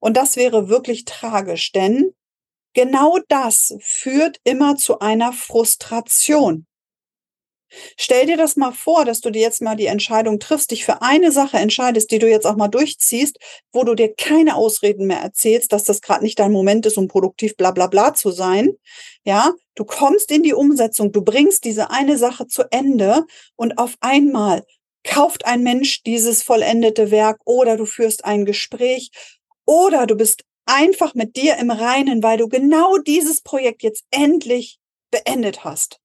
Und 0.00 0.16
das 0.16 0.36
wäre 0.36 0.68
wirklich 0.68 1.04
tragisch, 1.04 1.72
denn 1.72 2.14
genau 2.74 3.18
das 3.28 3.74
führt 3.80 4.38
immer 4.44 4.76
zu 4.76 4.98
einer 5.00 5.32
Frustration. 5.32 6.66
Stell 7.96 8.26
dir 8.26 8.36
das 8.36 8.56
mal 8.56 8.72
vor, 8.72 9.04
dass 9.04 9.20
du 9.20 9.30
dir 9.30 9.40
jetzt 9.40 9.62
mal 9.62 9.76
die 9.76 9.86
Entscheidung 9.86 10.38
triffst, 10.38 10.70
dich 10.70 10.84
für 10.84 11.02
eine 11.02 11.32
Sache 11.32 11.56
entscheidest, 11.58 12.10
die 12.10 12.18
du 12.18 12.28
jetzt 12.28 12.46
auch 12.46 12.56
mal 12.56 12.68
durchziehst, 12.68 13.38
wo 13.72 13.84
du 13.84 13.94
dir 13.94 14.14
keine 14.14 14.56
Ausreden 14.56 15.06
mehr 15.06 15.20
erzählst, 15.20 15.72
dass 15.72 15.84
das 15.84 16.00
gerade 16.00 16.24
nicht 16.24 16.38
dein 16.38 16.52
Moment 16.52 16.86
ist, 16.86 16.98
um 16.98 17.08
produktiv 17.08 17.56
bla 17.56 17.70
bla 17.70 17.86
bla 17.86 18.14
zu 18.14 18.30
sein. 18.30 18.72
Ja, 19.24 19.52
du 19.74 19.84
kommst 19.84 20.30
in 20.30 20.42
die 20.42 20.54
Umsetzung, 20.54 21.12
du 21.12 21.22
bringst 21.22 21.64
diese 21.64 21.90
eine 21.90 22.18
Sache 22.18 22.46
zu 22.46 22.64
Ende 22.70 23.24
und 23.56 23.78
auf 23.78 23.94
einmal 24.00 24.64
kauft 25.04 25.46
ein 25.46 25.62
Mensch 25.62 26.02
dieses 26.04 26.42
vollendete 26.42 27.10
Werk 27.10 27.40
oder 27.44 27.76
du 27.76 27.86
führst 27.86 28.24
ein 28.24 28.44
Gespräch 28.44 29.10
oder 29.66 30.06
du 30.06 30.16
bist 30.16 30.42
einfach 30.66 31.14
mit 31.14 31.36
dir 31.36 31.56
im 31.56 31.70
Reinen, 31.70 32.22
weil 32.22 32.38
du 32.38 32.48
genau 32.48 32.98
dieses 32.98 33.42
Projekt 33.42 33.82
jetzt 33.82 34.04
endlich 34.10 34.78
beendet 35.10 35.64
hast 35.64 36.01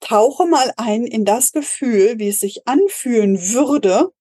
tauche 0.00 0.46
mal 0.46 0.72
ein 0.76 1.04
in 1.04 1.24
das 1.24 1.52
Gefühl, 1.52 2.18
wie 2.18 2.28
es 2.28 2.40
sich 2.40 2.66
anfühlen 2.66 3.52
würde, 3.52 4.12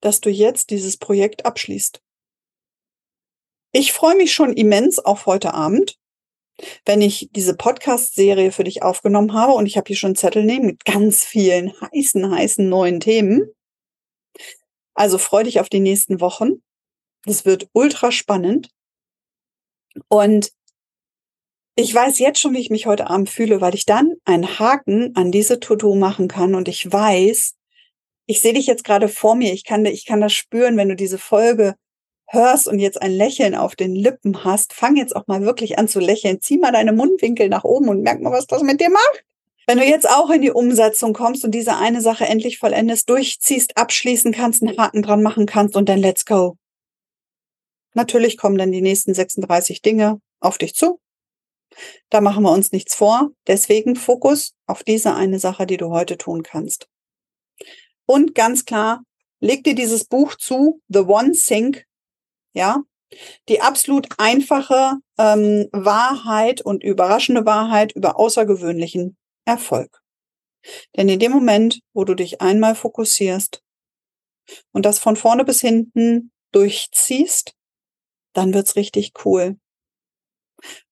dass 0.00 0.20
du 0.20 0.30
jetzt 0.30 0.70
dieses 0.70 0.96
Projekt 0.96 1.46
abschließt. 1.46 2.00
Ich 3.72 3.92
freue 3.92 4.16
mich 4.16 4.32
schon 4.32 4.52
immens 4.52 4.98
auf 4.98 5.26
heute 5.26 5.54
Abend. 5.54 5.98
wenn 6.84 7.00
ich 7.00 7.28
diese 7.32 7.56
Podcast-Serie 7.56 8.52
für 8.52 8.64
dich 8.64 8.82
aufgenommen 8.82 9.32
habe 9.32 9.52
und 9.52 9.66
ich 9.66 9.76
habe 9.76 9.88
hier 9.88 9.96
schon 9.96 10.14
Zettel 10.14 10.44
nehmen 10.44 10.66
mit 10.66 10.84
ganz 10.84 11.24
vielen 11.24 11.72
heißen, 11.80 12.30
heißen 12.30 12.68
neuen 12.68 13.00
Themen. 13.00 13.50
Also 14.94 15.18
freu 15.18 15.42
dich 15.42 15.60
auf 15.60 15.68
die 15.68 15.80
nächsten 15.80 16.20
Wochen. 16.20 16.62
Das 17.24 17.44
wird 17.44 17.68
ultra 17.72 18.12
spannend. 18.12 18.70
Und 20.08 20.52
ich 21.76 21.94
weiß 21.94 22.18
jetzt 22.20 22.40
schon, 22.40 22.54
wie 22.54 22.60
ich 22.60 22.70
mich 22.70 22.86
heute 22.86 23.10
Abend 23.10 23.28
fühle, 23.28 23.60
weil 23.60 23.74
ich 23.74 23.84
dann 23.84 24.12
einen 24.24 24.58
Haken 24.58 25.14
an 25.16 25.32
diese 25.32 25.58
To-Do 25.58 25.94
machen 25.96 26.28
kann 26.28 26.54
und 26.54 26.68
ich 26.68 26.90
weiß, 26.90 27.54
ich 28.26 28.40
sehe 28.40 28.52
dich 28.52 28.66
jetzt 28.66 28.84
gerade 28.84 29.08
vor 29.08 29.34
mir, 29.34 29.52
ich 29.52 29.64
kann, 29.64 29.84
ich 29.84 30.06
kann 30.06 30.20
das 30.20 30.32
spüren, 30.32 30.76
wenn 30.76 30.88
du 30.88 30.96
diese 30.96 31.18
Folge 31.18 31.74
hörst 32.28 32.68
und 32.68 32.78
jetzt 32.78 33.02
ein 33.02 33.12
Lächeln 33.12 33.54
auf 33.54 33.76
den 33.76 33.94
Lippen 33.94 34.44
hast, 34.44 34.72
fang 34.72 34.96
jetzt 34.96 35.14
auch 35.14 35.26
mal 35.26 35.42
wirklich 35.42 35.78
an 35.78 35.88
zu 35.88 36.00
lächeln. 36.00 36.40
Zieh 36.40 36.58
mal 36.58 36.72
deine 36.72 36.92
Mundwinkel 36.92 37.48
nach 37.48 37.64
oben 37.64 37.88
und 37.88 38.02
merk 38.02 38.20
mal, 38.20 38.32
was 38.32 38.46
das 38.46 38.62
mit 38.62 38.80
dir 38.80 38.90
macht. 38.90 39.24
Wenn 39.66 39.78
du 39.78 39.84
jetzt 39.84 40.08
auch 40.08 40.30
in 40.30 40.42
die 40.42 40.50
Umsetzung 40.50 41.12
kommst 41.12 41.44
und 41.44 41.52
diese 41.52 41.76
eine 41.76 42.00
Sache 42.00 42.26
endlich 42.26 42.58
vollendest, 42.58 43.08
durchziehst, 43.08 43.76
abschließen 43.76 44.32
kannst, 44.32 44.62
einen 44.62 44.76
Haken 44.76 45.02
dran 45.02 45.22
machen 45.22 45.46
kannst 45.46 45.76
und 45.76 45.88
dann 45.88 46.00
let's 46.00 46.24
go. 46.24 46.56
Natürlich 47.94 48.36
kommen 48.36 48.58
dann 48.58 48.72
die 48.72 48.82
nächsten 48.82 49.14
36 49.14 49.80
Dinge 49.80 50.20
auf 50.40 50.58
dich 50.58 50.74
zu. 50.74 50.98
Da 52.10 52.20
machen 52.20 52.42
wir 52.42 52.52
uns 52.52 52.72
nichts 52.72 52.94
vor. 52.94 53.30
Deswegen 53.46 53.96
Fokus 53.96 54.54
auf 54.66 54.82
diese 54.82 55.14
eine 55.14 55.38
Sache, 55.38 55.66
die 55.66 55.76
du 55.76 55.90
heute 55.90 56.18
tun 56.18 56.42
kannst. 56.42 56.88
Und 58.06 58.34
ganz 58.34 58.64
klar, 58.64 59.02
leg 59.40 59.64
dir 59.64 59.74
dieses 59.74 60.04
Buch 60.04 60.36
zu, 60.36 60.80
The 60.88 61.00
One 61.00 61.32
Think, 61.32 61.86
ja, 62.52 62.82
die 63.48 63.60
absolut 63.60 64.08
einfache 64.18 64.94
ähm, 65.18 65.68
Wahrheit 65.72 66.60
und 66.60 66.82
überraschende 66.82 67.46
Wahrheit 67.46 67.92
über 67.92 68.18
außergewöhnlichen 68.18 69.16
Erfolg. 69.44 70.00
Denn 70.96 71.08
in 71.08 71.18
dem 71.18 71.32
Moment, 71.32 71.80
wo 71.92 72.04
du 72.04 72.14
dich 72.14 72.40
einmal 72.40 72.74
fokussierst 72.74 73.62
und 74.72 74.84
das 74.84 74.98
von 74.98 75.16
vorne 75.16 75.44
bis 75.44 75.60
hinten 75.60 76.32
durchziehst, 76.52 77.54
dann 78.32 78.54
wird's 78.54 78.76
richtig 78.76 79.12
cool. 79.24 79.58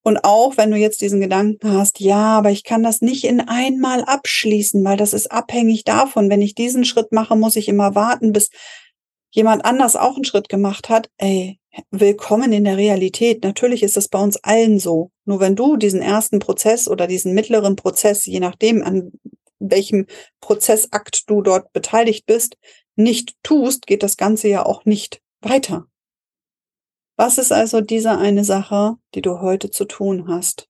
Und 0.02 0.24
auch 0.24 0.56
wenn 0.56 0.70
du 0.70 0.76
jetzt 0.76 1.00
diesen 1.00 1.20
Gedanken 1.20 1.72
hast, 1.72 2.00
ja, 2.00 2.38
aber 2.38 2.50
ich 2.50 2.64
kann 2.64 2.82
das 2.82 3.00
nicht 3.00 3.24
in 3.24 3.40
einmal 3.40 4.04
abschließen, 4.04 4.84
weil 4.84 4.96
das 4.96 5.12
ist 5.12 5.30
abhängig 5.30 5.84
davon. 5.84 6.28
Wenn 6.28 6.42
ich 6.42 6.54
diesen 6.54 6.84
Schritt 6.84 7.12
mache, 7.12 7.36
muss 7.36 7.56
ich 7.56 7.68
immer 7.68 7.94
warten, 7.94 8.32
bis 8.32 8.50
jemand 9.30 9.64
anders 9.64 9.96
auch 9.96 10.16
einen 10.16 10.24
Schritt 10.24 10.48
gemacht 10.48 10.88
hat. 10.88 11.08
Ey, 11.18 11.58
willkommen 11.90 12.52
in 12.52 12.64
der 12.64 12.76
Realität. 12.76 13.42
Natürlich 13.44 13.82
ist 13.82 13.96
das 13.96 14.08
bei 14.08 14.18
uns 14.18 14.36
allen 14.42 14.78
so. 14.78 15.10
Nur 15.24 15.40
wenn 15.40 15.56
du 15.56 15.76
diesen 15.76 16.02
ersten 16.02 16.38
Prozess 16.38 16.88
oder 16.88 17.06
diesen 17.06 17.32
mittleren 17.32 17.76
Prozess, 17.76 18.26
je 18.26 18.40
nachdem, 18.40 18.82
an 18.82 19.12
welchem 19.58 20.06
Prozessakt 20.40 21.30
du 21.30 21.42
dort 21.42 21.72
beteiligt 21.72 22.26
bist, 22.26 22.56
nicht 22.96 23.34
tust, 23.42 23.86
geht 23.86 24.02
das 24.02 24.16
Ganze 24.16 24.48
ja 24.48 24.66
auch 24.66 24.84
nicht 24.84 25.20
weiter. 25.40 25.86
Was 27.16 27.38
ist 27.38 27.52
also 27.52 27.80
diese 27.80 28.16
eine 28.18 28.44
Sache, 28.44 28.96
die 29.14 29.22
du 29.22 29.40
heute 29.40 29.70
zu 29.70 29.84
tun 29.84 30.28
hast? 30.28 30.68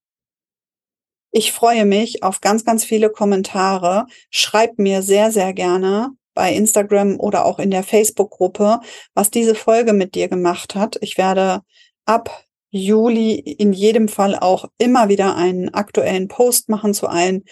Ich 1.31 1.53
freue 1.53 1.87
mich 1.87 2.23
auf 2.23 2.41
ganz, 2.41 2.65
ganz 2.65 2.85
viele 2.85 3.09
Kommentare. 3.09 4.07
Schreib 4.31 4.79
mir 4.79 5.03
sehr, 5.03 5.31
sehr 5.31 5.55
gerne 5.55 6.11
bei 6.35 6.53
Instagram 6.53 7.19
oder 7.19 7.47
auch 7.47 7.59
in 7.59 7.71
der 7.71 7.83
Facebook-Gruppe, 7.83 8.81
was 9.15 9.31
diese 9.31 9.55
Folge 9.55 9.93
mit 9.93 10.15
dir 10.15 10.29
gemacht 10.29 10.75
hat. 10.75 10.99
Ich 11.01 11.17
werde 11.17 11.63
ab 12.05 12.45
Juli 12.71 13.35
in 13.35 13.73
jedem 13.73 14.09
Fall 14.09 14.37
auch 14.39 14.67
immer 14.79 15.09
wieder 15.09 15.37
einen 15.37 15.73
aktuellen 15.73 16.29
Post 16.29 16.69
machen 16.69 16.95
zu 16.95 17.07
allen 17.07 17.45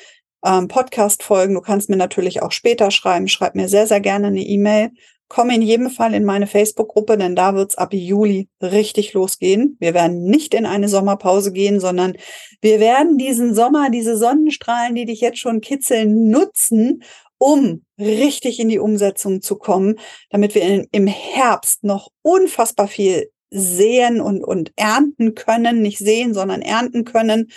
ähm, 0.45 0.69
Podcast-Folgen. 0.69 1.55
Du 1.55 1.61
kannst 1.61 1.91
mir 1.91 1.97
natürlich 1.97 2.43
auch 2.43 2.53
später 2.53 2.91
schreiben. 2.91 3.29
Schreib 3.29 3.55
mir 3.55 3.69
sehr, 3.69 3.87
sehr 3.87 4.01
gerne 4.01 4.29
eine 4.29 4.43
E-Mail 4.43 4.91
Komm 5.33 5.51
in 5.51 5.63
jedem 5.63 5.91
Fall 5.91 6.13
in 6.13 6.25
meine 6.25 6.49
Facebook-Gruppe, 6.49 7.17
denn 7.17 7.37
da 7.37 7.55
wird's 7.55 7.77
ab 7.77 7.95
Juli 7.95 8.49
richtig 8.61 9.13
losgehen. 9.13 9.77
Wir 9.79 9.95
werden 9.95 10.25
nicht 10.25 10.55
in 10.55 10.67
eine 10.67 10.89
Sommerpause 10.89 11.53
gehen, 11.53 11.79
sondern 11.79 12.15
wir 12.61 12.81
werden 12.81 13.17
diesen 13.17 13.55
Sommer, 13.55 13.91
diese 13.91 14.17
Sonnenstrahlen, 14.17 14.97
die 14.97 15.05
dich 15.05 15.21
jetzt 15.21 15.39
schon 15.39 15.61
kitzeln, 15.61 16.31
nutzen, 16.31 17.05
um 17.39 17.85
richtig 17.97 18.59
in 18.59 18.71
die 18.71 18.81
Umsetzung 18.81 19.41
zu 19.41 19.55
kommen, 19.55 20.01
damit 20.31 20.57
wir 20.57 20.63
in, 20.63 20.89
im 20.91 21.07
Herbst 21.07 21.85
noch 21.85 22.09
unfassbar 22.23 22.89
viel 22.89 23.31
sehen 23.51 24.21
und, 24.21 24.43
und 24.43 24.73
ernten 24.75 25.37
können, 25.37 25.81
nicht 25.81 25.99
sehen, 25.99 26.35
sondern 26.35 26.61
ernten 26.61 27.05
können. 27.05 27.53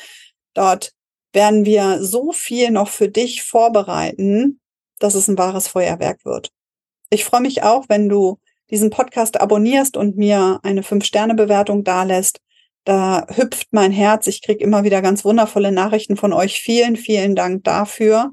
Dort 0.53 0.93
werden 1.31 1.65
wir 1.65 2.03
so 2.03 2.33
viel 2.33 2.69
noch 2.69 2.89
für 2.89 3.09
dich 3.09 3.41
vorbereiten, 3.41 4.59
dass 4.99 5.15
es 5.15 5.27
ein 5.27 5.39
wahres 5.39 5.67
Feuerwerk 5.67 6.23
wird. 6.23 6.51
Ich 7.13 7.25
freue 7.25 7.41
mich 7.41 7.61
auch, 7.61 7.85
wenn 7.89 8.09
du 8.09 8.39
diesen 8.71 8.89
Podcast 8.89 9.39
abonnierst 9.39 9.97
und 9.97 10.17
mir 10.17 10.59
eine 10.63 10.81
Fünf-Sterne-Bewertung 10.81 11.83
dalässt. 11.83 12.39
Da 12.85 13.27
hüpft 13.29 13.67
mein 13.69 13.91
Herz. 13.91 14.25
Ich 14.25 14.41
kriege 14.41 14.63
immer 14.63 14.83
wieder 14.83 15.03
ganz 15.03 15.23
wundervolle 15.23 15.71
Nachrichten 15.71 16.17
von 16.17 16.33
euch. 16.33 16.59
Vielen, 16.59 16.95
vielen 16.95 17.35
Dank 17.35 17.65
dafür. 17.65 18.31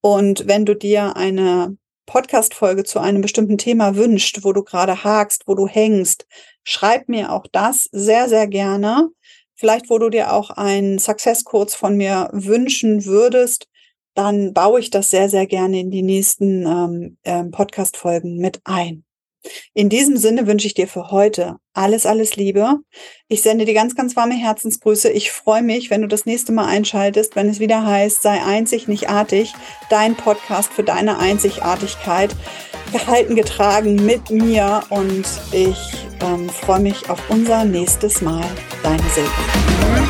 Und 0.00 0.48
wenn 0.48 0.64
du 0.64 0.74
dir 0.74 1.14
eine 1.14 1.76
Podcast-Folge 2.06 2.84
zu 2.84 3.00
einem 3.00 3.20
bestimmten 3.20 3.58
Thema 3.58 3.96
wünscht, 3.96 4.38
wo 4.44 4.54
du 4.54 4.64
gerade 4.64 5.04
hakst, 5.04 5.42
wo 5.46 5.54
du 5.54 5.68
hängst, 5.68 6.26
schreib 6.64 7.10
mir 7.10 7.32
auch 7.32 7.44
das 7.52 7.90
sehr, 7.92 8.30
sehr 8.30 8.46
gerne. 8.46 9.10
Vielleicht, 9.54 9.90
wo 9.90 9.98
du 9.98 10.08
dir 10.08 10.32
auch 10.32 10.48
einen 10.48 10.98
Success-Codes 10.98 11.74
von 11.74 11.98
mir 11.98 12.30
wünschen 12.32 13.04
würdest, 13.04 13.68
dann 14.14 14.52
baue 14.52 14.80
ich 14.80 14.90
das 14.90 15.10
sehr, 15.10 15.28
sehr 15.28 15.46
gerne 15.46 15.80
in 15.80 15.90
die 15.90 16.02
nächsten 16.02 16.66
ähm, 16.66 17.16
ähm, 17.24 17.50
Podcast-Folgen 17.50 18.36
mit 18.36 18.60
ein. 18.64 19.04
In 19.74 19.88
diesem 19.88 20.16
Sinne 20.16 20.46
wünsche 20.46 20.66
ich 20.66 20.74
dir 20.74 20.86
für 20.86 21.10
heute 21.10 21.56
alles, 21.74 22.06
alles 22.06 22.36
Liebe. 22.36 22.76
Ich 23.28 23.42
sende 23.42 23.64
dir 23.64 23.74
ganz, 23.74 23.96
ganz 23.96 24.14
warme 24.14 24.34
Herzensgrüße. 24.34 25.10
Ich 25.10 25.32
freue 25.32 25.62
mich, 25.62 25.90
wenn 25.90 26.02
du 26.02 26.08
das 26.08 26.26
nächste 26.26 26.52
Mal 26.52 26.66
einschaltest, 26.66 27.34
wenn 27.34 27.48
es 27.48 27.58
wieder 27.58 27.84
heißt, 27.84 28.22
sei 28.22 28.42
einzig, 28.42 28.86
nicht 28.86 29.08
artig. 29.08 29.52
Dein 29.90 30.14
Podcast 30.14 30.72
für 30.72 30.84
deine 30.84 31.18
Einzigartigkeit. 31.18 32.34
Gehalten, 32.92 33.36
getragen 33.36 34.04
mit 34.04 34.30
mir 34.30 34.82
und 34.90 35.24
ich 35.50 36.06
ähm, 36.20 36.50
freue 36.50 36.80
mich 36.80 37.08
auf 37.08 37.18
unser 37.30 37.64
nächstes 37.64 38.20
Mal. 38.20 38.44
Deine 38.82 39.02
Silke. 39.14 40.01